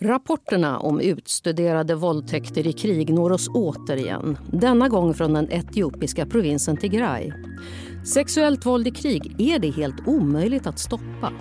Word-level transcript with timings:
Rapporterna 0.00 0.78
om 0.78 1.00
utstuderade 1.00 1.94
våldtäkter 1.94 2.66
i 2.66 2.72
krig 2.72 3.14
når 3.14 3.32
oss 3.32 3.48
återigen. 3.48 4.38
Denna 4.52 4.88
gång 4.88 5.14
från 5.14 5.32
den 5.32 5.52
etiopiska 5.52 6.26
provinsen 6.26 6.76
Tigray. 6.76 7.32
Sexuellt 8.04 8.66
våld 8.66 8.86
i 8.86 8.90
krig 8.90 9.34
är 9.38 9.58
det 9.58 9.70
helt 9.70 10.06
omöjligt 10.06 10.66
att 10.66 10.78
stoppa. 10.78 11.32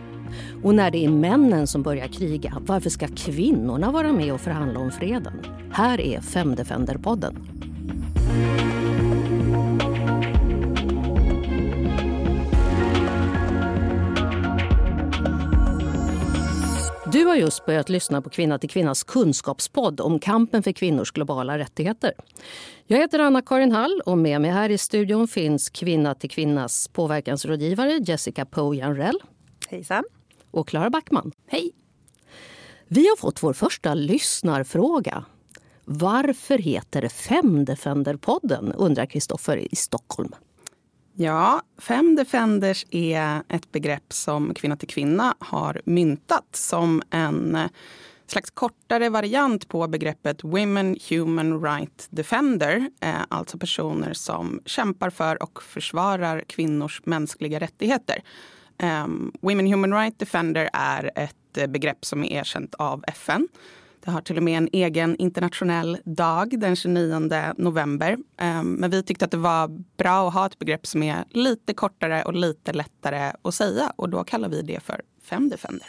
Och 0.63 0.75
när 0.75 0.91
det 0.91 1.05
är 1.05 1.09
männen 1.09 1.67
som 1.67 1.83
börjar 1.83 2.07
kriga, 2.07 2.57
varför 2.65 2.89
ska 2.89 3.07
kvinnorna 3.07 3.91
vara 3.91 4.13
med 4.13 4.33
och 4.33 4.41
förhandla 4.41 4.79
om 4.79 4.91
freden? 4.91 5.33
Här 5.71 6.01
är 6.01 6.21
Femdefenderpodden. 6.21 7.35
podden 7.35 8.66
Du 17.17 17.25
har 17.25 17.35
just 17.35 17.65
börjat 17.65 17.89
lyssna 17.89 18.21
på 18.21 18.29
Kvinna 18.29 18.59
till 18.59 18.69
kvinnas 18.69 19.03
kunskapspodd 19.03 20.01
om 20.01 20.19
kampen 20.19 20.63
för 20.63 20.71
kvinnors 20.71 21.11
globala 21.11 21.57
rättigheter. 21.57 22.13
Jag 22.85 22.97
heter 22.97 23.19
Anna-Karin 23.19 23.71
Hall 23.71 24.01
och 24.05 24.17
med 24.17 24.41
mig 24.41 24.51
här 24.51 24.69
i 24.69 24.77
studion 24.77 25.27
finns 25.27 25.69
Kvinna 25.69 26.15
till 26.15 26.29
kvinnas 26.29 26.87
påverkansrådgivare 26.87 27.91
Jessica 27.91 28.45
Poe 28.45 28.75
Janrell. 28.75 29.19
Hejsan. 29.69 30.03
Och 30.51 30.67
Klara 30.67 30.89
Backman. 30.89 31.31
Hej. 31.47 31.71
Vi 32.87 33.07
har 33.07 33.15
fått 33.15 33.43
vår 33.43 33.53
första 33.53 33.93
lyssnarfråga. 33.93 35.25
Varför 35.85 36.57
heter 36.57 37.01
det 37.01 37.09
Femdefender-podden? 37.09 38.73
undrar 38.75 39.05
Kristoffer 39.05 39.57
i 39.57 39.75
Stockholm. 39.75 40.31
Ja, 41.19 41.61
Fem 41.77 42.15
Defenders 42.15 42.85
är 42.91 43.43
ett 43.49 43.71
begrepp 43.71 44.13
som 44.13 44.53
Kvinna 44.53 44.77
till 44.77 44.87
kvinna 44.87 45.35
har 45.39 45.81
myntat 45.85 46.47
som 46.51 47.01
en 47.09 47.55
eh, 47.55 47.67
slags 48.27 48.49
kortare 48.49 49.09
variant 49.09 49.67
på 49.67 49.87
begreppet 49.87 50.43
Women 50.43 50.97
Human 51.09 51.61
Right 51.63 52.07
Defender. 52.09 52.89
Eh, 53.01 53.21
alltså 53.29 53.57
personer 53.57 54.13
som 54.13 54.61
kämpar 54.65 55.09
för 55.09 55.43
och 55.43 55.63
försvarar 55.63 56.43
kvinnors 56.47 57.01
mänskliga 57.05 57.59
rättigheter. 57.59 58.23
Ehm, 58.77 59.31
women 59.41 59.67
Human 59.67 59.93
Right 59.93 60.19
Defender 60.19 60.69
är 60.73 61.11
ett 61.15 61.57
eh, 61.57 61.67
begrepp 61.67 62.05
som 62.05 62.23
är 62.23 62.31
erkänt 62.31 62.75
av 62.75 63.03
FN. 63.07 63.47
Det 64.07 64.11
har 64.11 64.21
till 64.21 64.37
och 64.37 64.43
med 64.43 64.57
en 64.57 64.69
egen 64.71 65.15
internationell 65.15 65.97
dag 66.05 66.59
den 66.59 66.75
29 66.75 67.29
november. 67.57 68.17
Ehm, 68.37 68.73
men 68.73 68.89
vi 68.89 69.03
tyckte 69.03 69.25
att 69.25 69.31
det 69.31 69.37
var 69.37 69.67
bra 69.97 70.27
att 70.27 70.33
ha 70.33 70.45
ett 70.45 70.59
begrepp 70.59 70.87
som 70.87 71.03
är 71.03 71.25
lite 71.29 71.73
kortare 71.73 72.23
och 72.23 72.33
lite 72.33 72.73
lättare 72.73 73.31
att 73.41 73.53
säga. 73.53 73.93
Och 73.95 74.09
då 74.09 74.23
kallar 74.23 74.49
vi 74.49 74.61
det 74.61 74.79
för 74.79 75.01
Fem 75.23 75.49
Defender. 75.49 75.87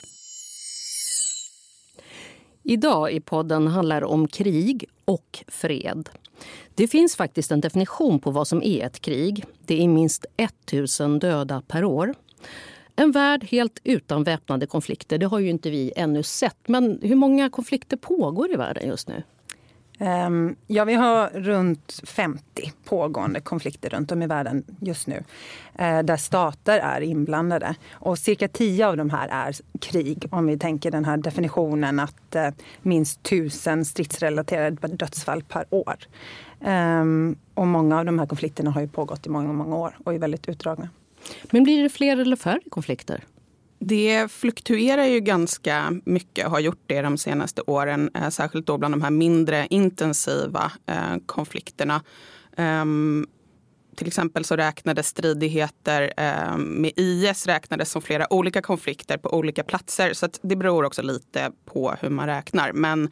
Idag 2.62 3.12
i 3.12 3.20
podden 3.20 3.66
handlar 3.66 4.04
om 4.04 4.28
krig 4.28 4.84
och 5.04 5.44
fred. 5.48 6.08
Det 6.74 6.88
finns 6.88 7.16
faktiskt 7.16 7.52
en 7.52 7.60
definition 7.60 8.18
på 8.20 8.30
vad 8.30 8.48
som 8.48 8.62
är 8.62 8.86
ett 8.86 9.00
krig. 9.00 9.44
Det 9.66 9.82
är 9.84 9.88
minst 9.88 10.26
1000 10.36 11.18
döda 11.18 11.62
per 11.68 11.84
år. 11.84 12.14
En 13.00 13.12
värld 13.12 13.44
helt 13.44 13.80
utan 13.84 14.24
väpnade 14.24 14.66
konflikter, 14.66 15.18
det 15.18 15.26
har 15.26 15.38
ju 15.38 15.50
inte 15.50 15.70
vi 15.70 15.92
ännu 15.96 16.22
sett. 16.22 16.56
Men 16.66 16.98
hur 17.02 17.14
många 17.14 17.50
konflikter 17.50 17.96
pågår 17.96 18.52
i 18.52 18.56
världen 18.56 18.88
just 18.88 19.08
nu? 19.08 19.22
Ehm, 19.98 20.56
ja, 20.66 20.84
vi 20.84 20.94
har 20.94 21.28
runt 21.28 22.00
50 22.04 22.72
pågående 22.84 23.40
konflikter 23.40 23.90
runt 23.90 24.12
om 24.12 24.22
i 24.22 24.26
världen 24.26 24.64
just 24.80 25.06
nu. 25.06 25.24
Eh, 25.74 26.02
där 26.02 26.16
stater 26.16 26.78
är 26.78 27.00
inblandade. 27.00 27.74
Och 27.92 28.18
cirka 28.18 28.48
10 28.48 28.86
av 28.86 28.96
de 28.96 29.10
här 29.10 29.28
är 29.28 29.56
krig. 29.80 30.26
Om 30.30 30.46
vi 30.46 30.58
tänker 30.58 30.90
den 30.90 31.04
här 31.04 31.16
definitionen 31.16 32.00
att 32.00 32.34
eh, 32.34 32.48
minst 32.82 33.22
tusen 33.22 33.84
stridsrelaterade 33.84 34.88
dödsfall 34.88 35.42
per 35.42 35.64
år. 35.70 35.96
Ehm, 36.60 37.36
och 37.54 37.66
många 37.66 37.98
av 37.98 38.04
de 38.04 38.18
här 38.18 38.26
konflikterna 38.26 38.70
har 38.70 38.80
ju 38.80 38.88
pågått 38.88 39.26
i 39.26 39.30
många, 39.30 39.52
många 39.52 39.76
år 39.76 39.98
och 40.04 40.14
är 40.14 40.18
väldigt 40.18 40.48
utdragna. 40.48 40.88
Men 41.50 41.64
blir 41.64 41.82
det 41.82 41.88
fler 41.88 42.16
eller 42.16 42.36
färre 42.36 42.60
konflikter? 42.70 43.24
Det 43.78 44.32
fluktuerar 44.32 45.04
ju 45.04 45.20
ganska 45.20 46.00
mycket 46.04 46.46
och 46.46 46.50
har 46.50 46.60
gjort 46.60 46.82
det 46.86 47.02
de 47.02 47.18
senaste 47.18 47.62
åren. 47.62 48.10
Eh, 48.14 48.28
särskilt 48.28 48.66
då 48.66 48.78
bland 48.78 48.94
de 48.94 49.02
här 49.02 49.10
mindre 49.10 49.66
intensiva 49.70 50.72
eh, 50.86 51.16
konflikterna. 51.26 52.02
Ehm, 52.56 53.26
till 53.96 54.06
exempel 54.06 54.44
så 54.44 54.56
räknades 54.56 55.06
stridigheter 55.06 56.12
ehm, 56.16 56.62
med 56.62 56.92
IS 56.96 57.46
räknades 57.46 57.90
som 57.90 58.02
flera 58.02 58.32
olika 58.32 58.62
konflikter 58.62 59.16
på 59.16 59.34
olika 59.34 59.64
platser. 59.64 60.12
Så 60.12 60.28
det 60.42 60.56
beror 60.56 60.84
också 60.84 61.02
lite 61.02 61.50
på 61.64 61.94
hur 62.00 62.10
man 62.10 62.26
räknar. 62.26 62.72
Men 62.72 63.10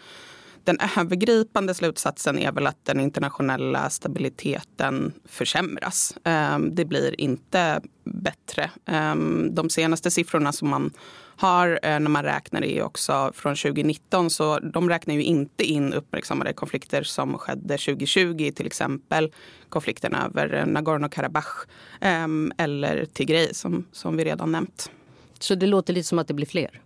den 0.66 0.78
övergripande 0.96 1.74
slutsatsen 1.74 2.38
är 2.38 2.52
väl 2.52 2.66
att 2.66 2.84
den 2.84 3.00
internationella 3.00 3.90
stabiliteten 3.90 5.12
försämras. 5.24 6.16
Ehm, 6.24 6.74
det 6.74 6.84
blir 6.84 7.20
inte 7.20 7.80
bättre. 8.04 8.70
Ehm, 8.86 9.54
de 9.54 9.70
senaste 9.70 10.10
siffrorna 10.10 10.52
som 10.52 10.68
man 10.68 10.90
har 11.36 11.80
eh, 11.82 12.00
när 12.00 12.08
man 12.08 12.22
räknar 12.22 12.64
är 12.64 12.82
också 12.82 13.32
från 13.34 13.56
2019 13.56 14.30
så 14.30 14.58
de 14.58 14.88
räknar 14.88 15.14
ju 15.14 15.22
inte 15.22 15.64
in 15.64 15.92
uppmärksammade 15.92 16.52
konflikter 16.52 17.02
som 17.02 17.38
skedde 17.38 17.78
2020 17.78 18.50
till 18.56 18.66
exempel 18.66 19.32
konflikten 19.68 20.14
över 20.14 20.54
eh, 20.54 20.64
Nagorno-Karabach 20.66 21.66
ehm, 22.00 22.52
eller 22.58 23.04
Tigray 23.04 23.54
som, 23.54 23.84
som 23.92 24.16
vi 24.16 24.24
redan 24.24 24.52
nämnt. 24.52 24.90
Så 25.38 25.54
det 25.54 25.66
låter 25.66 25.92
lite 25.92 26.08
som 26.08 26.18
att 26.18 26.28
det 26.28 26.34
blir 26.34 26.46
fler? 26.46 26.80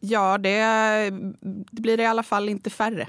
Ja, 0.00 0.38
det, 0.38 0.60
det 1.70 1.82
blir 1.82 2.00
i 2.00 2.06
alla 2.06 2.22
fall 2.22 2.48
inte 2.48 2.70
färre. 2.70 3.08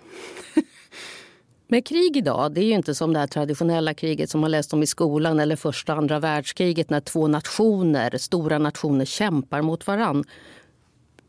Men 1.68 1.82
krig 1.82 2.18
idag, 2.18 2.52
det 2.52 2.62
är 2.62 2.66
ju 2.66 2.74
inte 2.74 2.96
som 2.96 3.14
det 3.14 3.20
här 3.20 3.28
traditionella 3.28 3.94
kriget 3.94 4.30
som 4.30 4.42
man 4.42 4.52
läst 4.52 4.74
om 4.74 4.84
i 4.84 4.88
skolan 4.88 5.40
eller 5.40 5.56
första 5.56 5.94
och 5.94 6.00
andra 6.00 6.20
världskriget 6.20 6.90
när 6.90 7.00
två 7.00 7.28
nationer, 7.28 8.18
stora 8.18 8.58
nationer 8.58 9.06
kämpar 9.06 9.62
mot 9.62 9.88
varann. 9.88 10.24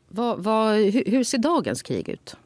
Vad, 0.09 0.39
vad, 0.45 0.77
hur 1.07 1.25
ser 1.25 1.39
dagens 1.39 1.83
krig 1.83 2.09
ut? 2.09 2.37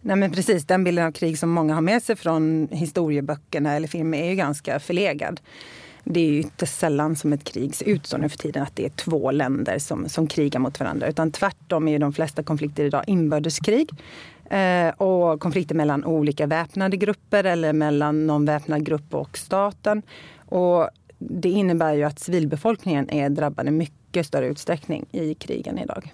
Nej, 0.00 0.16
men 0.16 0.32
precis, 0.32 0.64
den 0.66 0.84
bilden 0.84 1.06
av 1.06 1.12
krig 1.12 1.38
som 1.38 1.50
många 1.50 1.74
har 1.74 1.80
med 1.80 2.02
sig 2.02 2.16
från 2.16 2.68
historieböckerna 2.70 3.72
eller 3.72 3.88
filmer 3.88 4.18
är 4.18 4.30
ju 4.30 4.36
ganska 4.36 4.80
förlegad. 4.80 5.40
Det 6.08 6.20
är 6.20 6.26
ju 6.26 6.40
inte 6.40 6.66
sällan 6.66 7.16
som 7.16 7.32
ett 7.32 7.44
krig 7.44 7.74
ser 7.74 7.88
ut 7.88 8.06
så 8.06 8.16
nu 8.16 8.28
för 8.28 8.38
tiden 8.38 8.62
att 8.62 8.76
det 8.76 8.84
är 8.84 8.90
två 8.90 9.30
länder 9.30 9.78
som, 9.78 10.08
som 10.08 10.26
krigar 10.26 10.60
mot 10.60 10.80
varandra. 10.80 11.08
Utan 11.08 11.32
tvärtom 11.32 11.88
är 11.88 11.92
ju 11.92 11.98
de 11.98 12.12
flesta 12.12 12.42
konflikter 12.42 12.84
idag 12.84 13.04
inbördeskrig. 13.06 13.90
Eh, 14.50 14.88
och 14.88 15.40
konflikter 15.40 15.74
mellan 15.74 16.04
olika 16.04 16.46
väpnade 16.46 16.96
grupper 16.96 17.44
eller 17.44 17.72
mellan 17.72 18.26
någon 18.26 18.44
väpnad 18.44 18.84
grupp 18.84 19.14
och 19.14 19.38
staten. 19.38 20.02
Och 20.38 20.88
det 21.18 21.50
innebär 21.50 21.94
ju 21.94 22.04
att 22.04 22.18
civilbefolkningen 22.18 23.10
är 23.10 23.30
drabbad 23.30 23.68
i 23.68 23.70
mycket 23.70 24.26
större 24.26 24.46
utsträckning 24.46 25.06
i 25.12 25.34
krigen 25.34 25.78
idag. 25.78 26.12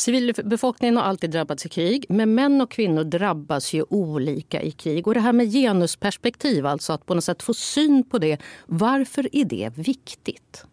Civilbefolkningen 0.00 0.96
har 0.96 1.04
alltid 1.04 1.30
drabbats 1.30 1.66
i 1.66 1.68
krig, 1.68 2.06
men 2.08 2.34
män 2.34 2.60
och 2.60 2.70
kvinnor 2.70 3.04
drabbas 3.04 3.72
ju 3.72 3.84
olika 3.88 4.62
i 4.62 4.70
krig. 4.70 5.06
Och 5.06 5.14
det 5.14 5.20
här 5.20 5.32
med 5.32 5.52
genusperspektiv, 5.52 6.66
alltså 6.66 6.92
att 6.92 7.06
på 7.06 7.14
något 7.14 7.24
sätt 7.24 7.42
få 7.42 7.54
syn 7.54 8.04
på 8.04 8.18
det. 8.18 8.38
Varför 8.66 9.28
är 9.32 9.44
det 9.44 9.70
viktigt? 9.74 10.64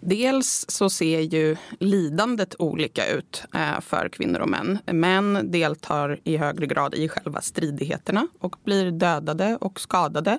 Dels 0.00 0.64
så 0.68 0.90
ser 0.90 1.20
ju 1.20 1.56
lidandet 1.78 2.54
olika 2.58 3.06
ut 3.06 3.44
eh, 3.54 3.80
för 3.80 4.08
kvinnor 4.08 4.40
och 4.40 4.48
män. 4.48 4.78
Män 4.86 5.50
deltar 5.50 6.20
i 6.24 6.36
högre 6.36 6.66
grad 6.66 6.94
i 6.94 7.08
själva 7.08 7.40
stridigheterna 7.40 8.26
och 8.38 8.56
blir 8.64 8.90
dödade 8.90 9.56
och 9.60 9.80
skadade. 9.80 10.38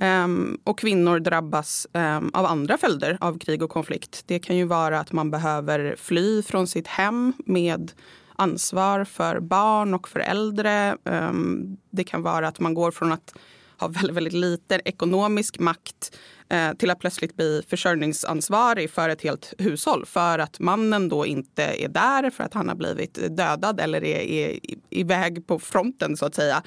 Um, 0.00 0.58
och 0.64 0.78
kvinnor 0.78 1.18
drabbas 1.18 1.86
um, 1.92 2.30
av 2.34 2.46
andra 2.46 2.78
följder 2.78 3.18
av 3.20 3.38
krig 3.38 3.62
och 3.62 3.70
konflikt. 3.70 4.22
Det 4.26 4.38
kan 4.38 4.56
ju 4.56 4.64
vara 4.64 5.00
att 5.00 5.12
man 5.12 5.30
behöver 5.30 5.96
fly 5.98 6.42
från 6.42 6.66
sitt 6.66 6.86
hem 6.86 7.32
med 7.46 7.92
ansvar 8.36 9.04
för 9.04 9.40
barn 9.40 9.94
och 9.94 10.08
för 10.08 10.20
äldre. 10.20 10.96
Um, 11.04 11.76
det 11.90 12.04
kan 12.04 12.22
vara 12.22 12.48
att 12.48 12.60
man 12.60 12.74
går 12.74 12.90
från 12.90 13.12
att 13.12 13.34
ha 13.82 13.88
väldigt, 13.88 14.16
väldigt 14.16 14.32
liten 14.32 14.80
ekonomisk 14.84 15.58
makt 15.58 16.16
eh, 16.48 16.72
till 16.72 16.90
att 16.90 16.98
plötsligt 16.98 17.36
bli 17.36 17.62
försörjningsansvarig 17.68 18.90
för 18.90 19.08
ett 19.08 19.22
helt 19.22 19.54
hushåll 19.58 20.06
för 20.06 20.38
att 20.38 20.60
mannen 20.60 21.08
då 21.08 21.26
inte 21.26 21.62
är 21.62 21.88
där 21.88 22.30
för 22.30 22.44
att 22.44 22.54
han 22.54 22.68
har 22.68 22.74
blivit 22.74 23.36
dödad 23.36 23.80
eller 23.80 24.04
är, 24.04 24.20
är 24.20 24.58
iväg 24.90 25.46
på 25.46 25.58
fronten 25.58 26.16
så 26.16 26.26
att 26.26 26.34
säga. 26.34 26.62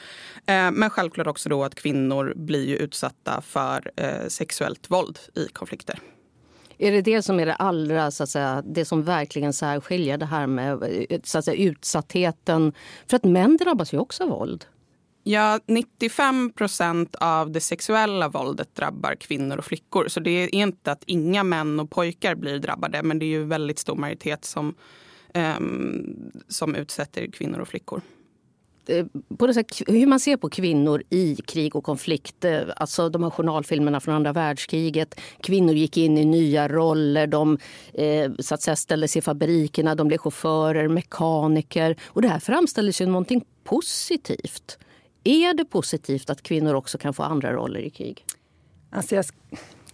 Eh, 0.46 0.72
men 0.72 0.90
självklart 0.90 1.28
också 1.28 1.50
då 1.50 1.64
att 1.64 1.76
kvinnor 1.76 2.34
blir 2.36 2.66
ju 2.68 2.76
utsatta 2.76 3.42
för 3.42 3.92
eh, 3.96 4.28
sexuellt 4.28 4.92
våld 4.92 5.20
i 5.36 5.48
konflikter. 5.48 6.00
Är 6.78 6.92
det 6.92 7.02
det 7.02 7.22
som 7.22 7.40
är 7.40 7.46
det 7.46 7.56
allra, 7.56 8.12
så 8.12 8.24
att 8.24 8.30
säga, 8.30 8.64
det 8.66 8.86
som 8.86 9.04
verkligen 9.04 9.54
särskiljer 9.54 10.18
det 10.18 10.26
här 10.26 10.48
med 10.48 10.84
eh, 11.10 11.20
så 11.24 11.38
att 11.38 11.46
säga, 11.46 11.64
utsattheten? 11.64 12.74
För 13.10 13.18
att 13.18 13.24
män 13.24 13.58
drabbas 13.58 13.94
ju 13.94 13.98
också 13.98 14.24
av 14.24 14.30
våld. 14.30 14.66
Ja, 15.28 15.60
95 15.66 16.52
procent 16.54 17.16
av 17.16 17.52
det 17.52 17.60
sexuella 17.60 18.30
våldet 18.30 18.76
drabbar 18.76 19.16
kvinnor 19.16 19.58
och 19.58 19.66
flickor. 19.66 20.08
Så 20.08 20.20
det 20.20 20.30
är 20.30 20.56
inte 20.56 20.92
att 20.92 21.04
inga 21.06 21.44
män 21.44 21.80
och 21.80 21.90
pojkar 21.90 22.36
blir 22.36 22.60
drabbade 22.60 23.04
men 23.04 23.20
det 23.20 23.26
är 23.26 23.28
ju 23.28 23.44
väldigt 23.44 23.80
stor 23.80 23.96
majoritet 23.96 24.46
som, 24.46 24.76
um, 25.34 26.32
som 26.48 26.76
utsätter 26.76 27.28
kvinnor 27.32 27.60
och 27.60 27.68
flickor. 27.68 28.02
Eh, 28.88 29.06
på 29.38 29.48
det 29.48 29.54
sätt, 29.54 29.82
hur 29.88 30.08
man 30.08 30.20
ser 30.20 30.38
på 30.38 30.50
kvinnor 30.50 31.04
i 31.10 31.36
krig 31.36 31.76
och 31.76 31.84
konflikt. 31.84 32.46
Eh, 32.46 32.62
alltså 32.78 33.10
de 33.10 33.24
här 33.24 33.30
journalfilmerna 33.30 34.00
från 34.00 34.16
andra 34.16 34.34
världskriget. 34.34 35.20
Kvinnor 35.42 35.74
gick 35.74 35.98
in 35.98 36.18
i 36.18 36.26
nya 36.26 36.68
roller. 36.68 37.28
De 37.28 37.58
eh, 37.94 38.32
så 38.40 38.56
att 38.56 38.62
säga, 38.62 38.76
ställdes 38.76 39.18
i 39.18 39.22
fabrikerna, 39.22 39.96
de 39.96 40.08
blev 40.08 40.18
chaufförer, 40.18 40.88
mekaniker. 40.88 41.96
Och 42.06 42.22
det 42.22 42.28
här 42.28 42.40
framställdes 42.40 43.02
ju 43.02 43.06
någonting 43.06 43.46
positivt. 43.64 44.78
Är 45.28 45.54
det 45.54 45.66
positivt 45.66 46.30
att 46.30 46.42
kvinnor 46.42 46.74
också 46.74 46.98
kan 46.98 47.14
få 47.14 47.24
andra 47.24 47.54
roller 47.54 47.80
i 47.80 47.90
krig? 47.90 48.26
Alltså 48.90 49.16
jag, 49.16 49.26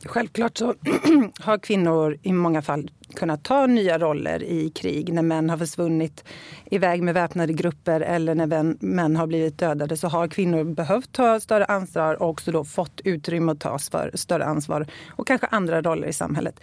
självklart 0.05 0.57
så 0.57 0.75
har 1.39 1.57
kvinnor 1.57 2.17
i 2.21 2.33
många 2.33 2.61
fall 2.61 2.91
kunnat 3.11 3.43
ta 3.43 3.65
nya 3.65 3.99
roller 3.99 4.43
i 4.43 4.69
krig. 4.69 5.13
När 5.13 5.21
män 5.21 5.49
har 5.49 5.57
försvunnit 5.57 6.23
iväg 6.65 7.03
med 7.03 7.13
väpnade 7.13 7.53
grupper 7.53 8.01
eller 8.01 8.35
när 8.35 8.85
män 8.85 9.15
har 9.15 9.27
blivit 9.27 9.57
dödade 9.57 9.97
så 9.97 10.07
har 10.07 10.27
kvinnor 10.27 10.63
behövt 10.63 11.11
ta 11.11 11.39
större 11.39 11.65
ansvar 11.65 12.21
och 12.21 12.29
också 12.29 12.51
då 12.51 12.63
fått 12.63 13.01
utrymme 13.03 13.51
att 13.51 13.59
ta 13.59 13.79
för 13.79 14.11
större 14.13 14.45
ansvar 14.45 14.87
och 15.09 15.27
kanske 15.27 15.47
andra 15.47 15.81
roller 15.81 16.07
i 16.07 16.13
samhället. 16.13 16.59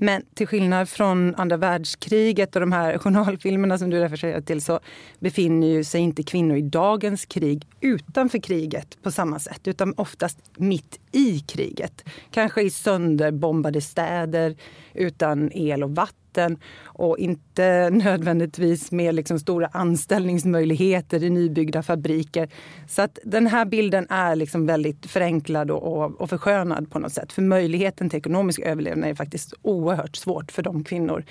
Men 0.00 0.22
till 0.34 0.46
skillnad 0.46 0.88
från 0.88 1.34
andra 1.34 1.56
världskriget 1.56 2.56
och 2.56 2.60
de 2.60 2.72
här 2.72 2.98
journalfilmerna 2.98 3.78
som 3.78 3.90
du 3.90 4.00
refererar 4.00 4.40
till 4.40 4.62
så 4.62 4.80
befinner 5.18 5.82
sig 5.82 6.00
inte 6.00 6.22
kvinnor 6.22 6.56
i 6.56 6.62
dagens 6.62 7.24
krig 7.24 7.66
utanför 7.80 8.38
kriget 8.38 9.02
på 9.02 9.10
samma 9.10 9.38
sätt 9.38 9.68
utan 9.68 9.94
oftast 9.96 10.38
mitt 10.56 11.00
i 11.12 11.38
kriget. 11.40 12.04
Kanske 12.30 12.62
i 12.62 12.70
sönderbombade 12.70 13.80
städer 13.80 14.56
utan 14.94 15.52
el 15.52 15.82
och 15.88 15.94
vatten 15.94 16.58
och 16.84 17.18
inte 17.18 17.90
nödvändigtvis 17.92 18.92
med 18.92 19.14
liksom 19.14 19.38
stora 19.38 19.66
anställningsmöjligheter 19.72 21.24
i 21.24 21.30
nybyggda 21.30 21.82
fabriker. 21.82 22.48
Så 22.88 23.02
att 23.02 23.18
den 23.24 23.46
här 23.46 23.64
bilden 23.64 24.06
är 24.10 24.36
liksom 24.36 24.66
väldigt 24.66 25.06
förenklad 25.06 25.70
och, 25.70 26.20
och 26.20 26.30
förskönad 26.30 26.90
på 26.90 26.98
något 26.98 27.12
sätt. 27.12 27.32
För 27.32 27.42
möjligheten 27.42 28.10
till 28.10 28.18
ekonomisk 28.18 28.60
överlevnad 28.60 29.10
är 29.10 29.14
faktiskt 29.14 29.54
oerhört 29.62 30.16
svårt 30.16 30.52
för 30.52 30.62
de 30.62 30.84
kvinnor 30.84 31.24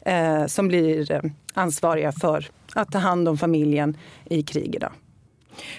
eh, 0.00 0.46
som 0.46 0.68
blir 0.68 1.12
eh, 1.12 1.22
ansvariga 1.54 2.12
för 2.12 2.46
att 2.74 2.92
ta 2.92 2.98
hand 2.98 3.28
om 3.28 3.38
familjen 3.38 3.96
i 4.24 4.42
krig 4.42 4.74
idag. 4.74 4.92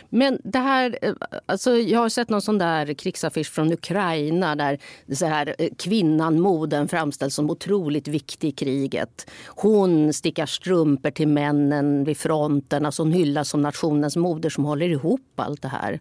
Men 0.10 0.40
det 0.44 0.60
här, 0.60 0.98
eh, 1.02 1.14
alltså 1.46 1.72
jag 1.78 2.00
har 2.00 2.10
sett 2.10 2.30
någon 2.30 2.42
sån 2.42 2.58
där 2.58 2.94
krigsaffisch 2.94 3.52
från 3.52 3.74
Ukraina 3.74 4.56
där 4.56 4.80
så 5.16 5.26
här, 5.26 5.56
eh, 5.58 5.70
kvinnan, 5.78 6.40
moden 6.40 6.88
framställs 6.88 7.36
som 7.36 7.50
otroligt 7.50 8.08
viktig 8.08 8.48
i 8.48 8.52
kriget. 8.52 9.30
Hon 9.48 10.14
stickar 10.14 10.46
strumpor 10.46 11.12
till 11.12 11.28
männen 11.28 12.04
vid 12.04 12.18
fronten. 12.18 12.86
Alltså 12.86 13.04
hon 13.04 13.14
hyllas 13.14 13.50
som 13.50 13.62
nationens 13.62 14.16
moder 14.16 14.50
som 14.50 14.66
håller 14.66 14.90
ihop 14.90 15.34
allt 15.36 15.62
det 15.62 15.68
här. 15.68 16.00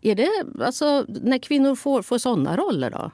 Är 0.00 0.14
det 0.14 0.30
alltså, 0.60 1.04
när 1.08 1.38
kvinnor 1.38 1.74
får, 1.74 2.02
får 2.02 2.18
såna 2.18 2.56
roller 2.56 2.90
då? 2.90 3.10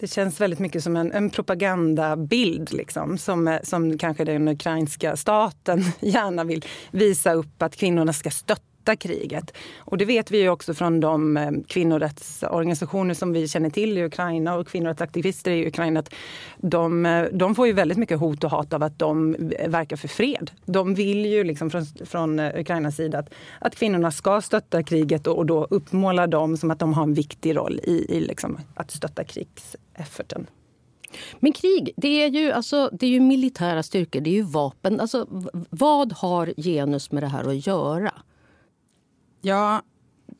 Det 0.00 0.06
känns 0.06 0.40
väldigt 0.40 0.58
mycket 0.58 0.82
som 0.82 0.96
en, 0.96 1.12
en 1.12 1.30
propagandabild 1.30 2.72
liksom, 2.72 3.18
som, 3.18 3.48
eh, 3.48 3.60
som 3.62 3.98
kanske 3.98 4.24
den 4.24 4.48
ukrainska 4.48 5.16
staten 5.16 5.84
gärna 6.00 6.44
vill 6.44 6.64
visa 6.90 7.32
upp 7.32 7.62
att 7.62 7.76
kvinnorna 7.76 8.12
ska 8.12 8.30
stötta 8.30 8.73
stötta 8.84 8.96
kriget. 8.96 9.52
Och 9.78 9.98
det 9.98 10.04
vet 10.04 10.30
vi 10.30 10.40
ju 10.40 10.48
också 10.48 10.74
från 10.74 11.00
de 11.00 11.36
eh, 11.36 11.50
kvinnorättsorganisationer 11.68 13.14
som 13.14 13.32
vi 13.32 13.48
känner 13.48 13.70
till 13.70 13.98
i 13.98 14.04
Ukraina 14.04 14.54
och 14.54 14.68
kvinnorättsaktivister 14.68 15.50
i 15.50 15.66
Ukraina. 15.66 16.00
Att 16.00 16.14
de, 16.56 17.06
eh, 17.06 17.24
de 17.32 17.54
får 17.54 17.66
ju 17.66 17.72
väldigt 17.72 17.98
mycket 17.98 18.18
hot 18.18 18.44
och 18.44 18.50
hat 18.50 18.72
av 18.72 18.82
att 18.82 18.98
de 18.98 19.34
eh, 19.34 19.70
verkar 19.70 19.96
för 19.96 20.08
fred. 20.08 20.50
De 20.66 20.94
vill 20.94 21.26
ju 21.26 21.44
liksom 21.44 21.70
från, 21.70 21.86
från 22.06 22.40
Ukrainas 22.40 22.96
sida 22.96 23.18
att, 23.18 23.30
att 23.60 23.76
kvinnorna 23.76 24.10
ska 24.10 24.40
stötta 24.40 24.82
kriget 24.82 25.26
och, 25.26 25.38
och 25.38 25.46
då 25.46 25.66
uppmåla 25.70 26.26
dem 26.26 26.56
som 26.56 26.70
att 26.70 26.78
de 26.78 26.92
har 26.94 27.02
en 27.02 27.14
viktig 27.14 27.56
roll 27.56 27.80
i, 27.84 28.16
i 28.16 28.20
liksom 28.20 28.58
att 28.74 28.90
stötta 28.90 29.24
krigsefforten. 29.24 30.46
Men 31.40 31.52
krig, 31.52 31.92
det 31.96 32.08
är 32.08 32.28
ju, 32.28 32.52
alltså, 32.52 32.90
det 32.92 33.06
är 33.06 33.10
ju 33.10 33.20
militära 33.20 33.82
styrkor, 33.82 34.20
det 34.20 34.30
är 34.30 34.34
ju 34.34 34.42
vapen. 34.42 35.00
Alltså, 35.00 35.26
vad 35.70 36.12
har 36.12 36.54
genus 36.56 37.12
med 37.12 37.22
det 37.22 37.26
här 37.26 37.48
att 37.48 37.66
göra? 37.66 38.12
Ja, 39.46 39.82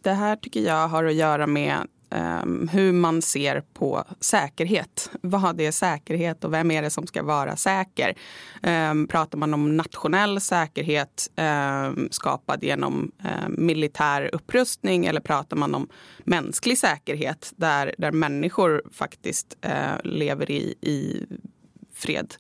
det 0.03 0.12
här 0.12 0.37
tycker 0.37 0.61
jag 0.61 0.89
har 0.89 1.05
att 1.05 1.15
göra 1.15 1.47
med 1.47 1.77
um, 2.11 2.69
hur 2.73 2.93
man 2.93 3.23
ser 3.23 3.61
på 3.61 4.05
säkerhet. 4.21 5.11
Vad 5.21 5.61
är 5.61 5.71
säkerhet 5.71 6.45
och 6.45 6.53
vem 6.53 6.71
är 6.71 6.83
det 6.83 6.91
som 6.91 7.06
ska 7.06 7.23
vara 7.23 7.56
säker? 7.56 8.15
Um, 8.62 9.09
pratar 9.09 9.39
man 9.39 9.55
om 9.55 9.77
nationell 9.77 10.41
säkerhet 10.41 11.31
um, 11.37 12.09
skapad 12.11 12.65
genom 12.65 13.12
militär 13.49 14.31
upprustning 14.33 15.06
eller 15.06 15.21
pratar 15.21 15.56
man 15.56 15.75
om 15.75 15.89
mänsklig 16.19 16.79
säkerhet 16.79 17.53
där, 17.56 17.95
där 17.99 18.12
människor 18.12 18.83
faktiskt 18.93 19.56
uh, 19.67 20.03
lever 20.05 20.51
i, 20.51 20.75
i 20.81 21.27
fred? 21.95 22.35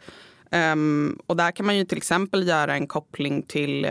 och 1.26 1.36
där 1.36 1.50
kan 1.50 1.66
man 1.66 1.76
ju 1.76 1.84
till 1.84 1.98
exempel 1.98 2.48
göra 2.48 2.74
en 2.74 2.86
koppling 2.86 3.42
till 3.42 3.86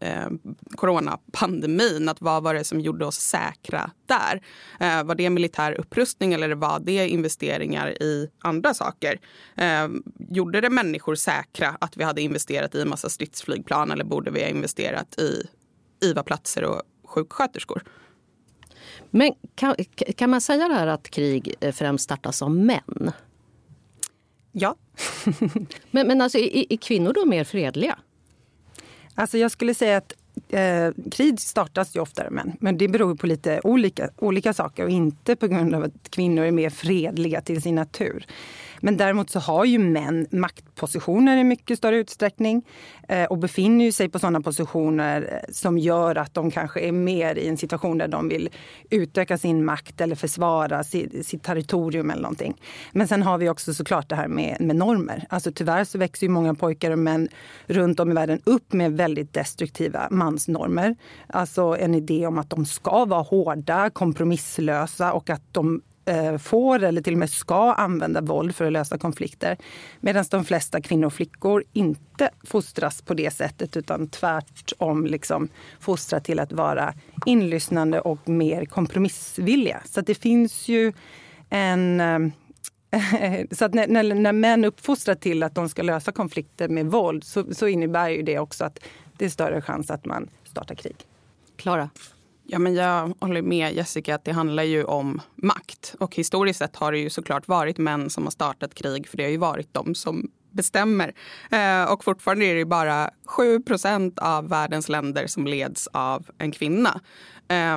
eh, 0.00 0.28
coronapandemin. 0.70 2.08
Att 2.08 2.20
vad 2.20 2.42
var 2.42 2.54
det 2.54 2.64
som 2.64 2.80
gjorde 2.80 3.06
oss 3.06 3.16
säkra 3.16 3.90
där? 4.06 4.42
Eh, 4.80 5.04
var 5.04 5.14
det 5.14 5.30
militär 5.30 5.72
upprustning 5.72 6.32
eller 6.32 6.54
var 6.54 6.80
det 6.80 7.08
investeringar 7.08 8.02
i 8.02 8.30
andra 8.38 8.74
saker? 8.74 9.20
Eh, 9.56 9.88
gjorde 10.30 10.60
det 10.60 10.70
människor 10.70 11.14
säkra 11.14 11.76
att 11.80 11.96
vi 11.96 12.04
hade 12.04 12.22
investerat 12.22 12.74
i 12.74 12.82
en 12.82 12.88
massa 12.88 13.08
stridsflygplan 13.08 13.90
eller 13.90 14.04
borde 14.04 14.30
vi 14.30 14.42
ha 14.42 14.48
investerat 14.48 15.18
i 15.18 15.48
IVA-platser 16.00 16.64
och 16.64 16.82
sjuksköterskor? 17.04 17.82
Men 19.10 19.32
kan, 19.54 19.74
kan 20.16 20.30
man 20.30 20.40
säga 20.40 20.68
det 20.68 20.74
här 20.74 20.86
att 20.86 21.10
krig 21.10 21.54
eh, 21.60 21.72
främst 21.72 22.04
startas 22.04 22.42
av 22.42 22.50
män? 22.50 23.12
Ja. 24.52 24.76
men 25.90 26.06
men 26.06 26.20
alltså, 26.20 26.38
är, 26.38 26.72
är 26.72 26.76
kvinnor 26.76 27.12
då 27.12 27.24
mer 27.24 27.44
fredliga? 27.44 27.98
Alltså 29.18 29.38
jag 29.38 29.50
skulle 29.50 29.74
säga 29.74 29.96
att 29.96 30.14
eh, 30.48 31.10
krig 31.10 31.40
startas 31.40 31.96
ju 31.96 32.00
oftare 32.00 32.30
män. 32.30 32.52
Men 32.60 32.78
det 32.78 32.88
beror 32.88 33.14
på 33.14 33.26
lite 33.26 33.60
olika, 33.64 34.10
olika 34.16 34.52
saker 34.52 34.84
och 34.84 34.90
inte 34.90 35.36
på 35.36 35.46
grund 35.46 35.74
av 35.74 35.82
att 35.82 36.10
kvinnor 36.10 36.44
är 36.44 36.50
mer 36.50 36.70
fredliga 36.70 37.40
till 37.40 37.62
sin 37.62 37.74
natur. 37.74 38.26
Men 38.80 38.96
däremot 38.96 39.30
så 39.30 39.38
har 39.38 39.64
ju 39.64 39.78
män 39.78 40.26
maktpositioner 40.30 41.36
i 41.36 41.44
mycket 41.44 41.78
större 41.78 41.96
utsträckning 41.96 42.62
eh, 43.08 43.24
och 43.24 43.38
befinner 43.38 43.90
sig 43.90 44.08
på 44.08 44.18
sådana 44.18 44.40
positioner 44.40 45.22
eh, 45.32 45.52
som 45.52 45.78
gör 45.78 46.16
att 46.16 46.34
de 46.34 46.50
kanske 46.50 46.80
är 46.80 46.92
mer 46.92 47.38
i 47.38 47.48
en 47.48 47.56
situation 47.56 47.98
där 47.98 48.08
de 48.08 48.28
vill 48.28 48.48
utöka 48.90 49.38
sin 49.38 49.64
makt 49.64 50.00
eller 50.00 50.16
försvara 50.16 50.84
sitt, 50.84 51.42
territorium 51.42 52.10
eller 52.10 52.22
någonting. 52.22 52.60
Men 52.92 53.08
sen 53.08 53.22
har 53.22 53.38
vi 53.38 53.48
också 53.48 53.74
såklart 53.74 54.08
det 54.08 54.16
här 54.16 54.28
med, 54.28 54.56
med 54.60 54.76
normer. 54.76 55.26
Alltså 55.28 55.52
tyvärr 55.52 55.84
så 55.84 55.98
växer 55.98 56.26
ju 56.26 56.30
många 56.30 56.54
pojkar 56.54 56.90
och 56.90 56.98
män 56.98 57.28
runt 57.66 58.00
om 58.00 58.10
i 58.10 58.14
världen 58.14 58.40
upp 58.44 58.72
med 58.72 58.92
väldigt 58.92 59.32
destruktiva 59.32 60.08
mansnormer. 60.10 60.96
Alltså 61.26 61.76
en 61.80 61.94
idé 61.94 62.26
om 62.26 62.38
att 62.38 62.50
de 62.50 62.66
ska 62.66 63.04
vara 63.04 63.22
hårda, 63.22 63.90
kompromisslösa 63.90 65.12
och 65.12 65.30
att 65.30 65.42
de 65.52 65.82
Eh, 66.08 66.38
får 66.38 66.82
eller 66.82 67.02
till 67.02 67.12
och 67.12 67.18
med 67.18 67.30
ska 67.30 67.72
använda 67.72 68.20
våld 68.20 68.56
för 68.56 68.64
att 68.64 68.72
lösa 68.72 68.98
konflikter. 68.98 69.56
Medan 70.00 70.24
de 70.30 70.44
flesta 70.44 70.80
kvinnor 70.80 71.06
och 71.06 71.12
flickor 71.12 71.64
inte 71.72 72.30
fostras 72.44 73.02
på 73.02 73.14
det 73.14 73.30
sättet 73.30 73.76
utan 73.76 74.08
tvärtom 74.08 75.06
liksom 75.06 75.48
fostras 75.80 76.22
till 76.22 76.38
att 76.38 76.52
vara 76.52 76.94
inlyssnande 77.26 78.00
och 78.00 78.28
mer 78.28 78.64
kompromissvilliga. 78.64 79.82
Så 79.84 80.00
det 80.00 80.14
finns 80.14 80.68
ju 80.68 80.92
en... 81.50 82.00
Eh, 82.00 82.18
så 83.50 83.64
att 83.64 83.74
när, 83.74 83.86
när, 83.88 84.14
när 84.14 84.32
män 84.32 84.64
uppfostras 84.64 85.18
till 85.18 85.42
att 85.42 85.54
de 85.54 85.68
ska 85.68 85.82
lösa 85.82 86.12
konflikter 86.12 86.68
med 86.68 86.86
våld 86.86 87.24
så, 87.24 87.54
så 87.54 87.66
innebär 87.66 88.08
ju 88.08 88.22
det 88.22 88.38
också 88.38 88.64
att 88.64 88.78
det 89.16 89.24
är 89.24 89.28
större 89.28 89.62
chans 89.62 89.90
att 89.90 90.04
man 90.04 90.28
startar 90.44 90.74
krig. 90.74 90.96
Klara? 91.56 91.90
Ja, 92.50 92.58
men 92.58 92.74
jag 92.74 93.14
håller 93.20 93.42
med 93.42 93.72
Jessica 93.72 94.14
att 94.14 94.24
det 94.24 94.32
handlar 94.32 94.62
ju 94.62 94.84
om 94.84 95.20
makt. 95.34 95.94
Och 96.00 96.16
historiskt 96.16 96.58
sett 96.58 96.76
har 96.76 96.92
det 96.92 96.98
ju 96.98 97.10
såklart 97.10 97.48
varit 97.48 97.78
män 97.78 98.10
som 98.10 98.24
har 98.24 98.30
startat 98.30 98.74
krig 98.74 99.08
för 99.08 99.16
det 99.16 99.22
har 99.22 99.30
ju 99.30 99.36
varit 99.36 99.74
de 99.74 99.94
som 99.94 100.30
bestämmer. 100.50 101.14
Eh, 101.50 101.92
och 101.92 102.04
fortfarande 102.04 102.44
är 102.44 102.54
det 102.54 102.64
bara 102.64 103.10
7% 103.26 104.18
av 104.18 104.48
världens 104.48 104.88
länder 104.88 105.26
som 105.26 105.46
leds 105.46 105.88
av 105.92 106.30
en 106.38 106.52
kvinna. 106.52 107.00
Eh, 107.48 107.76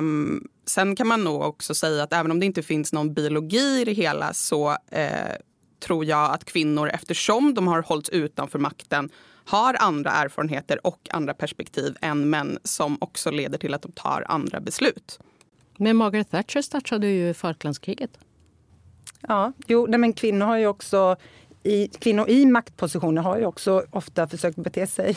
sen 0.66 0.96
kan 0.96 1.06
man 1.06 1.24
nog 1.24 1.42
också 1.42 1.74
säga 1.74 2.02
att 2.02 2.12
även 2.12 2.30
om 2.30 2.40
det 2.40 2.46
inte 2.46 2.62
finns 2.62 2.92
någon 2.92 3.14
biologi 3.14 3.80
i 3.80 3.84
det 3.84 3.92
hela 3.92 4.34
så 4.34 4.70
eh, 4.90 5.36
tror 5.84 6.04
jag 6.04 6.30
att 6.34 6.44
kvinnor 6.44 6.88
eftersom 6.88 7.54
de 7.54 7.68
har 7.68 7.82
hållits 7.82 8.10
utanför 8.10 8.58
makten 8.58 9.10
har 9.44 9.76
andra 9.80 10.10
erfarenheter 10.10 10.86
och 10.86 11.08
andra 11.10 11.34
perspektiv 11.34 11.96
än 12.00 12.30
män 12.30 12.58
som 12.64 12.98
också 13.00 13.30
leder 13.30 13.58
till 13.58 13.74
att 13.74 13.82
de 13.82 13.92
tar 13.92 14.24
andra 14.28 14.60
beslut. 14.60 15.20
Men 15.76 15.96
Margaret 15.96 16.30
Thatcher 16.30 16.62
startade 16.62 17.06
ju 17.06 17.34
Falklandskriget. 17.34 18.18
Ja, 19.20 19.52
jo, 19.66 19.86
nej, 19.86 19.98
men 19.98 20.12
kvinnor 20.12 20.46
har 20.46 20.56
ju 20.56 20.66
också 20.66 21.16
i, 21.62 21.88
kvinnor 21.88 22.28
i 22.28 22.46
maktpositioner 22.46 23.22
har 23.22 23.38
ju 23.38 23.46
också 23.46 23.84
ofta 23.90 24.28
försökt 24.28 24.56
bete 24.56 24.86
sig 24.86 25.16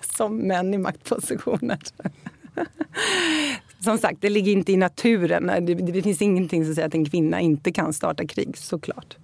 som 0.16 0.36
män 0.36 0.74
i 0.74 0.78
maktpositioner. 0.78 1.78
Som 3.80 3.98
sagt, 3.98 4.20
det 4.20 4.28
ligger 4.28 4.52
inte 4.52 4.72
i 4.72 4.76
naturen. 4.76 5.46
Det, 5.46 5.74
det 5.74 6.02
finns 6.02 6.22
ingenting 6.22 6.64
som 6.64 6.74
säger 6.74 6.88
att 6.88 6.94
en 6.94 7.04
kvinna 7.04 7.40
inte 7.40 7.72
kan 7.72 7.92
starta 7.92 8.26
krig, 8.26 8.58
såklart. 8.58 9.16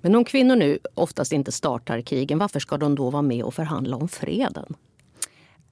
Men 0.00 0.14
om 0.14 0.24
kvinnor 0.24 0.56
nu 0.56 0.78
oftast 0.94 1.32
inte 1.32 1.52
startar 1.52 2.00
krigen, 2.00 2.38
varför 2.38 2.60
ska 2.60 2.76
de 2.76 2.94
då 2.94 3.10
vara 3.10 3.22
med 3.22 3.44
och 3.44 3.54
förhandla 3.54 3.96
om 3.96 4.08
freden? 4.08 4.74